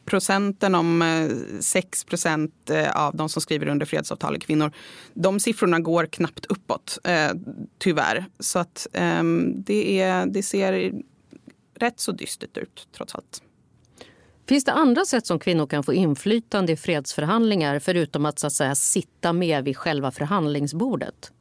procenten 0.04 0.74
om 0.74 1.02
eh, 1.02 1.60
6 1.60 2.04
procent 2.04 2.70
eh, 2.70 2.96
av 2.96 3.16
de 3.16 3.28
som 3.28 3.42
skriver 3.42 3.68
under 3.68 3.86
fredsavtal 3.86 4.34
är 4.34 4.38
kvinnor. 4.38 4.72
De 5.14 5.40
siffrorna 5.40 5.80
går 5.80 6.06
knappt 6.06 6.46
uppåt, 6.46 6.98
eh, 7.04 7.30
tyvärr. 7.78 8.24
Så 8.38 8.58
att 8.58 8.86
ehm, 8.92 9.62
det, 9.62 10.00
är, 10.00 10.26
det 10.26 10.42
ser 10.42 10.92
rätt 11.74 12.00
så 12.00 12.12
dystert 12.12 12.56
ut, 12.56 12.88
trots 12.96 13.14
allt. 13.14 13.42
Finns 14.48 14.64
det 14.64 14.72
andra 14.72 15.04
sätt 15.04 15.26
som 15.26 15.38
kvinnor 15.38 15.66
kan 15.66 15.82
få 15.82 15.92
inflytande 15.92 16.72
i 16.72 16.76
fredsförhandlingar 16.76 17.78
förutom 17.78 18.26
att, 18.26 18.38
så 18.38 18.46
att 18.46 18.52
säga, 18.52 18.74
sitta 18.74 19.32
med 19.32 19.64
vid 19.64 19.76
själva 19.76 20.10
förhandlingsbordet? 20.10 21.32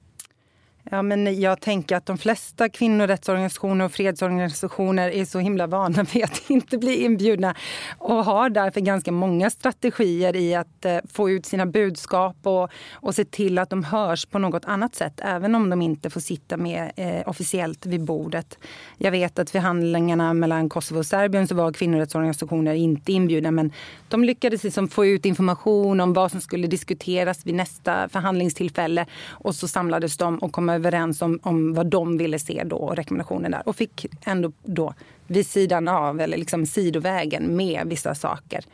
Ja, 0.91 1.01
men 1.01 1.41
jag 1.41 1.61
tänker 1.61 1.95
att 1.95 2.05
de 2.05 2.17
flesta 2.17 2.69
kvinnorättsorganisationer 2.69 3.85
och 3.85 3.91
fredsorganisationer 3.91 5.09
är 5.09 5.25
så 5.25 5.39
himla 5.39 5.67
vana 5.67 6.03
vid 6.13 6.23
att 6.23 6.49
inte 6.49 6.77
bli 6.77 7.03
inbjudna 7.03 7.55
och 7.97 8.25
har 8.25 8.49
därför 8.49 8.81
ganska 8.81 9.11
många 9.11 9.49
strategier 9.49 10.35
i 10.35 10.55
att 10.55 10.85
eh, 10.85 10.97
få 11.13 11.29
ut 11.29 11.45
sina 11.45 11.65
budskap 11.65 12.35
och, 12.43 12.69
och 12.91 13.15
se 13.15 13.25
till 13.25 13.57
att 13.57 13.69
de 13.69 13.83
hörs 13.83 14.25
på 14.25 14.39
något 14.39 14.65
annat 14.65 14.95
sätt, 14.95 15.21
även 15.23 15.55
om 15.55 15.69
de 15.69 15.81
inte 15.81 16.09
får 16.09 16.19
sitta 16.19 16.57
med 16.57 16.91
eh, 16.95 17.29
officiellt 17.29 17.85
vid 17.85 18.03
bordet. 18.03 18.57
Jag 18.97 19.11
vet 19.11 19.39
att 19.39 19.49
förhandlingarna 19.49 20.33
mellan 20.33 20.69
Kosovo 20.69 20.99
och 20.99 21.05
Serbien 21.05 21.47
så 21.47 21.55
var 21.55 21.73
kvinnorättsorganisationer 21.73 22.73
inte 22.73 23.11
inbjudna, 23.11 23.51
men 23.51 23.71
de 24.09 24.23
lyckades 24.23 24.63
liksom 24.63 24.87
få 24.87 25.05
ut 25.05 25.25
information 25.25 25.99
om 25.99 26.13
vad 26.13 26.31
som 26.31 26.41
skulle 26.41 26.67
diskuteras 26.67 27.45
vid 27.45 27.55
nästa 27.55 28.09
förhandlingstillfälle 28.09 29.05
och 29.27 29.55
så 29.55 29.67
samlades 29.67 30.17
de 30.17 30.39
och 30.39 30.51
kom 30.51 30.72
överens 30.75 31.21
om, 31.21 31.39
om 31.43 31.73
vad 31.73 31.87
de 31.87 32.17
ville 32.17 32.39
se 32.39 32.63
då 32.65 32.75
och 32.75 32.95
rekommendationer 32.95 33.49
där. 33.49 33.61
Och 33.65 33.75
fick 33.75 34.05
ändå 34.25 34.51
då 34.63 34.93
vid 35.27 35.47
sidan 35.47 35.87
av, 35.87 36.21
eller 36.21 36.37
liksom 36.37 36.65
sidovägen 36.65 37.55
med 37.55 37.87
vissa 37.87 38.15
saker. 38.15 38.65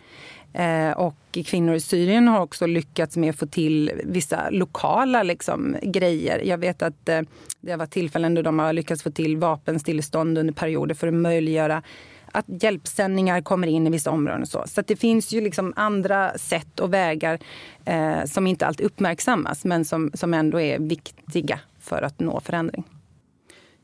Eh, 0.53 0.91
och 0.91 1.37
kvinnor 1.45 1.75
i 1.75 1.79
Syrien 1.79 2.27
har 2.27 2.39
också 2.39 2.65
lyckats 2.65 3.17
med 3.17 3.29
att 3.29 3.39
få 3.39 3.45
till 3.45 3.91
vissa 4.03 4.49
lokala 4.49 5.23
liksom, 5.23 5.75
grejer. 5.81 6.41
Jag 6.45 6.57
vet 6.57 6.81
att 6.81 7.09
eh, 7.09 7.21
det 7.61 7.71
har 7.71 7.77
varit 7.77 7.91
tillfällen 7.91 8.35
då 8.35 8.41
de 8.41 8.59
har 8.59 8.73
lyckats 8.73 9.03
få 9.03 9.11
till 9.11 9.37
vapenstillestånd 9.37 10.37
under 10.37 10.53
perioder 10.53 10.95
för 10.95 11.07
att 11.07 11.13
möjliggöra 11.13 11.83
att 12.31 12.45
hjälpsändningar 12.63 13.41
kommer 13.41 13.67
in 13.67 13.87
i 13.87 13.89
vissa 13.89 14.11
områden. 14.11 14.41
Och 14.41 14.47
så 14.47 14.63
så 14.67 14.81
det 14.81 14.95
finns 14.95 15.31
ju 15.31 15.41
liksom 15.41 15.73
andra 15.75 16.37
sätt 16.37 16.79
och 16.79 16.93
vägar 16.93 17.39
eh, 17.85 18.23
som 18.25 18.47
inte 18.47 18.65
alltid 18.65 18.85
uppmärksammas 18.85 19.65
men 19.65 19.85
som, 19.85 20.11
som 20.13 20.33
ändå 20.33 20.59
är 20.59 20.79
viktiga 20.79 21.59
för 21.89 22.01
att 22.01 22.19
nå 22.19 22.39
förändring. 22.39 22.83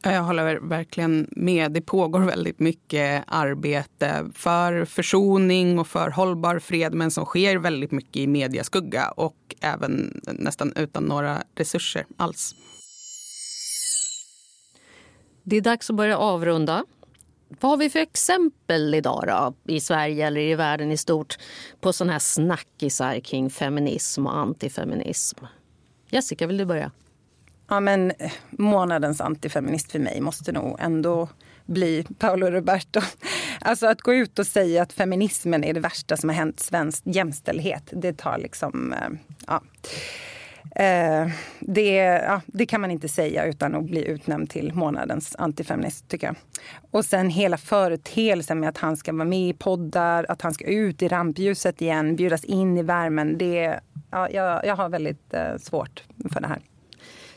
Jag 0.03 0.23
håller 0.23 0.55
verkligen 0.55 1.27
med. 1.31 1.71
Det 1.71 1.81
pågår 1.81 2.19
väldigt 2.19 2.59
mycket 2.59 3.23
arbete 3.27 4.31
för 4.33 4.85
försoning 4.85 5.79
och 5.79 5.87
för 5.87 6.09
hållbar 6.09 6.59
fred 6.59 6.93
men 6.93 7.11
som 7.11 7.25
sker 7.25 7.57
väldigt 7.57 7.91
mycket 7.91 8.15
i 8.15 8.27
mediaskugga 8.27 9.09
och 9.09 9.55
även 9.61 10.21
nästan 10.23 10.73
utan 10.75 11.03
några 11.03 11.43
resurser 11.55 12.05
alls. 12.17 12.55
Det 15.43 15.57
är 15.57 15.61
dags 15.61 15.89
att 15.89 15.95
börja 15.95 16.17
avrunda. 16.17 16.85
Vad 17.59 17.71
har 17.71 17.77
vi 17.77 17.89
för 17.89 17.99
exempel 17.99 18.93
idag 18.93 19.23
då, 19.27 19.73
i 19.73 19.79
Sverige 19.79 20.27
eller 20.27 20.41
i 20.41 20.55
världen 20.55 20.91
i 20.91 20.97
stort 20.97 21.37
på 21.81 21.93
sådana 21.93 22.11
här 22.11 22.19
snackisar 22.19 23.19
kring 23.19 23.49
feminism 23.49 24.27
och 24.27 24.37
antifeminism? 24.37 25.45
Jessica, 26.09 26.47
vill 26.47 26.57
du 26.57 26.65
börja? 26.65 26.91
Ja, 27.67 27.79
men 27.79 28.11
eh, 28.11 28.31
månadens 28.49 29.21
antifeminist 29.21 29.91
för 29.91 29.99
mig 29.99 30.21
måste 30.21 30.51
nog 30.51 30.77
ändå 30.79 31.29
bli 31.65 32.05
Paolo 32.19 32.47
Roberto. 32.47 33.01
Alltså 33.61 33.87
att 33.87 34.01
gå 34.01 34.13
ut 34.13 34.39
och 34.39 34.47
säga 34.47 34.81
att 34.81 34.93
feminismen 34.93 35.63
är 35.63 35.73
det 35.73 35.79
värsta 35.79 36.17
som 36.17 36.29
har 36.29 36.35
hänt 36.35 36.59
svensk 36.59 37.03
jämställdhet, 37.05 37.83
det 37.91 38.17
tar 38.17 38.37
liksom... 38.37 38.93
Eh, 38.93 39.09
ja. 39.47 39.61
Eh, 40.83 41.27
det, 41.59 41.95
ja, 41.97 42.41
det 42.45 42.65
kan 42.65 42.81
man 42.81 42.91
inte 42.91 43.07
säga 43.07 43.45
utan 43.45 43.75
att 43.75 43.83
bli 43.83 44.05
utnämnd 44.07 44.49
till 44.49 44.73
månadens 44.73 45.35
antifeminist, 45.35 46.07
tycker 46.07 46.27
jag. 46.27 46.35
Och 46.91 47.05
sen 47.05 47.29
hela 47.29 47.57
företeelsen 47.57 48.59
med 48.59 48.69
att 48.69 48.77
han 48.77 48.97
ska 48.97 49.13
vara 49.13 49.25
med 49.25 49.49
i 49.49 49.53
poddar, 49.53 50.25
att 50.29 50.41
han 50.41 50.53
ska 50.53 50.65
ut 50.65 51.01
i 51.01 51.07
rampljuset 51.07 51.81
igen, 51.81 52.15
bjudas 52.15 52.43
in 52.43 52.77
i 52.77 52.83
värmen. 52.83 53.37
Det, 53.37 53.79
ja, 54.11 54.29
jag, 54.29 54.65
jag 54.65 54.75
har 54.75 54.89
väldigt 54.89 55.33
svårt 55.57 56.03
för 56.31 56.41
det 56.41 56.47
här. 56.47 56.61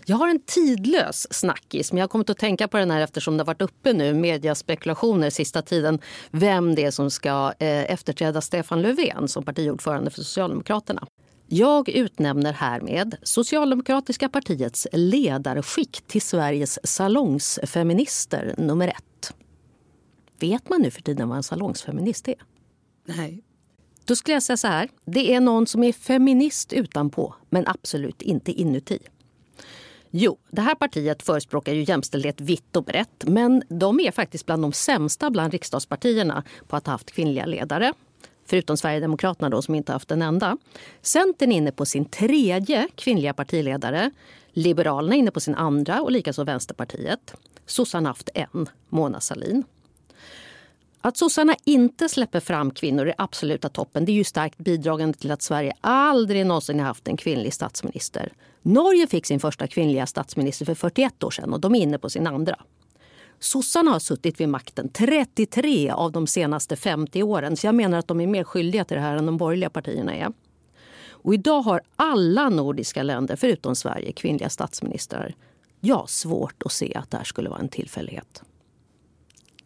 Jag 0.09 0.17
har 0.17 0.29
en 0.29 0.41
tidlös 0.41 1.27
snackis, 1.31 1.93
men 1.93 1.99
jag 1.99 2.03
har 2.03 2.09
kommit 2.09 2.31
att 2.31 2.39
tänka 2.39 2.69
på 2.69 2.77
den 2.77 2.91
här 2.91 3.01
eftersom 3.01 3.37
det 3.37 3.41
har 3.41 3.47
varit 3.47 3.63
uppe 3.63 3.93
nu, 3.93 4.15
mediaspekulationer 4.15 5.31
sista 5.31 5.63
tiden, 5.63 5.99
vem 6.31 6.75
det 6.75 6.85
är 6.85 6.91
som 6.91 7.11
ska 7.11 7.53
eh, 7.59 7.93
efterträda 7.93 8.41
Stefan 8.41 8.83
Löfven 8.83 9.29
som 9.29 9.45
partiordförande 9.45 10.11
för 10.11 10.23
Socialdemokraterna. 10.23 11.07
Jag 11.47 11.89
utnämner 11.89 12.53
härmed 12.53 13.17
Socialdemokratiska 13.23 14.29
partiets 14.29 14.87
ledarskick 14.93 16.03
till 16.07 16.23
Sveriges 16.23 16.79
salongsfeminister 16.85 18.55
nummer 18.59 18.89
ett. 18.89 19.35
Vet 20.41 20.69
man 20.69 20.83
nu 20.83 20.91
för 20.91 21.03
tiden 21.03 21.29
vad 21.29 21.37
en 21.37 21.43
salongsfeminist 21.43 22.29
är? 22.29 22.37
Nej. 23.07 23.43
Då 24.05 24.17
skulle 24.17 24.35
jag 24.35 24.43
säga 24.43 24.57
så 24.57 24.69
här. 24.69 24.89
Det 25.05 25.35
är 25.35 25.41
någon 25.41 25.67
som 25.67 25.85
är 25.85 25.93
feminist 25.93 26.73
utanpå, 26.73 27.35
men 27.51 27.67
absolut 27.67 28.23
inte 28.23 28.53
inuti. 28.53 28.99
Jo, 30.11 30.39
det 30.51 30.61
här 30.61 30.75
partiet 30.75 31.23
förespråkar 31.23 31.73
ju 31.73 31.83
jämställdhet 31.83 32.41
vitt 32.41 32.77
och 32.77 32.85
brett 32.85 33.25
men 33.27 33.63
de 33.69 34.01
är 34.01 34.11
faktiskt 34.11 34.47
bland 34.47 34.63
de 34.63 34.73
sämsta 34.73 35.31
bland 35.31 35.53
riksdagspartierna 35.53 36.45
på 36.69 36.77
att 36.77 36.87
ha 36.87 36.93
haft 36.93 37.11
kvinnliga 37.11 37.47
ledare. 37.47 37.93
Förutom 38.47 38.77
Sverigedemokraterna 38.77 39.49
då, 39.51 39.63
som 39.63 39.75
inte 39.75 39.93
haft 39.93 40.11
en 40.11 40.23
enda. 40.23 40.59
Centern 41.03 41.53
är 41.53 41.57
inne 41.57 41.73
på 41.73 41.87
sin 41.87 42.05
tredje 42.05 42.89
kvinnliga 42.95 43.35
partiledare. 43.35 44.11
Liberalerna 44.53 45.15
är 45.15 45.19
inne 45.19 45.31
på 45.31 45.41
sin 45.41 45.55
andra 45.55 46.03
och 46.03 46.13
likaså 46.13 46.45
Vänsterpartiet. 46.45 47.35
Sossarna 47.67 48.09
har 48.09 48.15
haft 48.15 48.31
en, 48.35 48.69
Mona 48.89 49.21
Sahlin. 49.21 49.65
Att 51.01 51.17
sossarna 51.17 51.55
inte 51.65 52.09
släpper 52.09 52.41
fram 52.41 52.71
kvinnor 52.71 53.09
i 53.09 53.13
absoluta 53.19 53.69
toppen 53.69 54.05
det 54.05 54.13
är 54.13 54.15
ju 54.15 54.25
starkt 54.25 54.59
bidragande 54.59 55.19
till 55.19 55.31
att 55.31 55.43
Sverige 55.43 55.73
aldrig 55.81 56.47
någonsin 56.47 56.81
haft 56.81 57.09
en 57.09 57.17
kvinnlig 57.17 57.55
statsminister. 57.55 58.33
Norge 58.63 59.07
fick 59.07 59.27
sin 59.27 59.41
första 59.41 59.67
kvinnliga 59.67 60.07
statsminister 60.07 60.65
för 60.67 60.75
41 60.75 61.25
år 61.25 61.31
sedan 61.31 61.53
och 61.53 61.61
de 61.61 61.75
är 61.75 61.81
inne 61.81 61.99
på 61.99 62.11
sin 62.11 62.27
andra. 62.27 62.57
Sossarna 63.39 63.91
har 63.91 63.99
suttit 63.99 64.41
vid 64.41 64.49
makten 64.49 64.89
33 64.89 65.91
av 65.91 66.13
de 66.13 66.27
senaste 66.27 66.77
50 66.77 67.23
åren 67.23 67.57
så 67.57 67.67
jag 67.67 67.75
menar 67.75 67.99
att 67.99 68.09
de 68.09 68.21
är 68.21 68.27
mer 68.27 68.45
skyldiga 68.45 68.85
till 68.85 68.97
det 68.97 69.03
här 69.03 69.17
än 69.17 69.27
de 69.27 69.37
borgerliga 69.37 69.71
partierna 69.71 70.15
är. 70.15 70.33
Och 71.11 71.35
idag 71.35 71.63
har 71.63 71.81
alla 71.97 72.49
nordiska 72.49 73.03
länder, 73.03 73.37
förutom 73.37 73.77
Sverige, 73.77 74.13
kvinnliga 74.13 74.49
statsministrar. 74.49 75.35
Jag 75.81 75.97
har 75.97 76.07
svårt 76.07 76.63
att 76.63 76.73
se 76.73 76.95
att 76.95 77.11
det 77.11 77.17
här 77.17 77.25
skulle 77.25 77.49
vara 77.49 77.61
en 77.61 77.69
tillfällighet. 77.69 78.43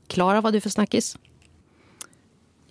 Klara, 0.06 0.34
vad 0.34 0.44
har 0.44 0.52
du 0.52 0.60
för 0.60 0.70
snackis? 0.70 1.16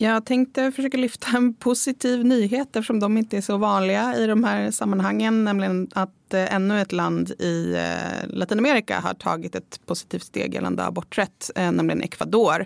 Jag 0.01 0.25
tänkte 0.25 0.71
försöka 0.71 0.97
lyfta 0.97 1.27
en 1.37 1.53
positiv 1.53 2.25
nyhet 2.25 2.75
eftersom 2.75 2.99
de 2.99 3.17
inte 3.17 3.37
är 3.37 3.41
så 3.41 3.57
vanliga 3.57 4.15
i 4.17 4.27
de 4.27 4.43
här 4.43 4.71
sammanhangen. 4.71 5.43
Nämligen 5.43 5.89
att 5.93 6.33
eh, 6.33 6.55
ännu 6.55 6.81
ett 6.81 6.91
land 6.91 7.31
i 7.31 7.73
eh, 7.75 8.27
Latinamerika 8.27 8.99
har 8.99 9.13
tagit 9.13 9.55
ett 9.55 9.79
positivt 9.85 10.23
steg 10.23 10.53
gällande 10.53 10.85
aborträtt, 10.85 11.51
eh, 11.55 11.71
nämligen 11.71 12.01
Ecuador 12.01 12.65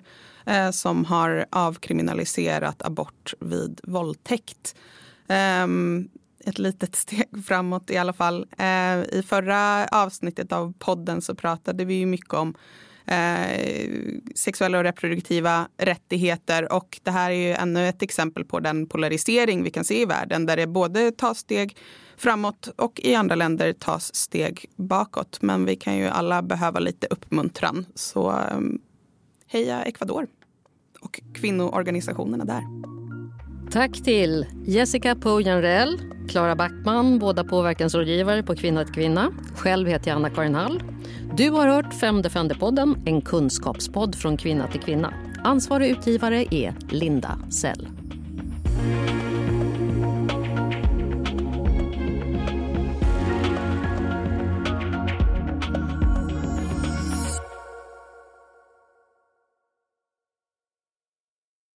som 0.72 1.06
har 1.06 1.46
avkriminaliserat 1.50 2.82
abort 2.82 3.34
vid 3.40 3.82
våldtäkt. 3.84 4.76
Ehm, 5.28 6.10
ett 6.46 6.60
litet 6.60 6.96
steg 7.06 7.46
framåt 7.46 7.90
i 7.90 7.98
alla 7.98 8.14
fall. 8.14 8.48
I 9.12 9.22
förra 9.28 9.86
avsnittet 9.86 10.52
av 10.52 10.74
podden 10.80 11.22
så 11.22 11.36
pratade 11.36 11.86
vi 11.86 11.94
ju 11.94 12.06
mycket 12.06 12.34
om 12.34 12.56
eh, 13.08 14.00
sexuella 14.36 14.78
och 14.78 14.84
reproduktiva 14.84 15.68
rättigheter. 15.78 16.74
Och 16.74 17.00
det 17.04 17.12
här 17.12 17.32
är 17.32 17.36
ju 17.36 17.52
ännu 17.54 17.88
ett 17.88 18.02
exempel 18.02 18.46
på 18.46 18.60
den 18.60 18.88
polarisering 18.88 19.64
vi 19.64 19.70
kan 19.70 19.84
se 19.84 20.02
i 20.02 20.06
världen 20.06 20.46
där 20.46 20.58
det 20.58 20.68
både 20.68 21.12
tas 21.12 21.38
steg 21.38 21.78
framåt 22.18 22.70
och 22.76 23.00
i 23.04 23.16
andra 23.16 23.36
länder 23.36 23.74
tas 23.74 24.16
steg 24.16 24.66
bakåt. 24.76 25.42
Men 25.42 25.66
vi 25.66 25.76
kan 25.76 25.98
ju 25.98 26.08
alla 26.08 26.42
behöva 26.42 26.80
lite 26.80 27.08
uppmuntran. 27.10 27.86
Så 27.96 28.30
eh, 28.30 28.60
heja 29.48 29.84
Ecuador 29.84 30.28
och 31.02 31.22
kvinnoorganisationerna 31.34 32.46
där. 32.46 32.64
Tack 33.72 34.04
till 34.04 34.46
Jessica 34.66 35.16
Pojanrell, 35.16 36.00
Klara 36.30 36.56
Backman, 36.56 37.20
båda 37.20 37.44
påverkansrådgivare 37.44 38.44
på 38.44 38.56
Kvinna 38.56 38.86
till 38.86 38.94
Kvinna. 38.94 39.32
Själv 39.56 39.88
heter 39.88 40.12
jag 40.12 40.16
Anna-Karin 40.16 40.56
Hall. 40.56 40.95
Du 41.38 41.50
har 41.50 41.68
hört 41.68 41.94
Fem 41.94 42.22
Defender-podden, 42.22 42.96
en 43.06 43.22
kunskapspodd 43.22 44.16
från 44.16 44.38
kvinna 44.38 44.68
till 44.68 44.82
kvinna. 44.82 45.14
Ansvarig 45.44 45.90
utgivare 45.90 46.46
är 46.52 46.76
Linda 46.90 47.40
Sell. 47.50 47.88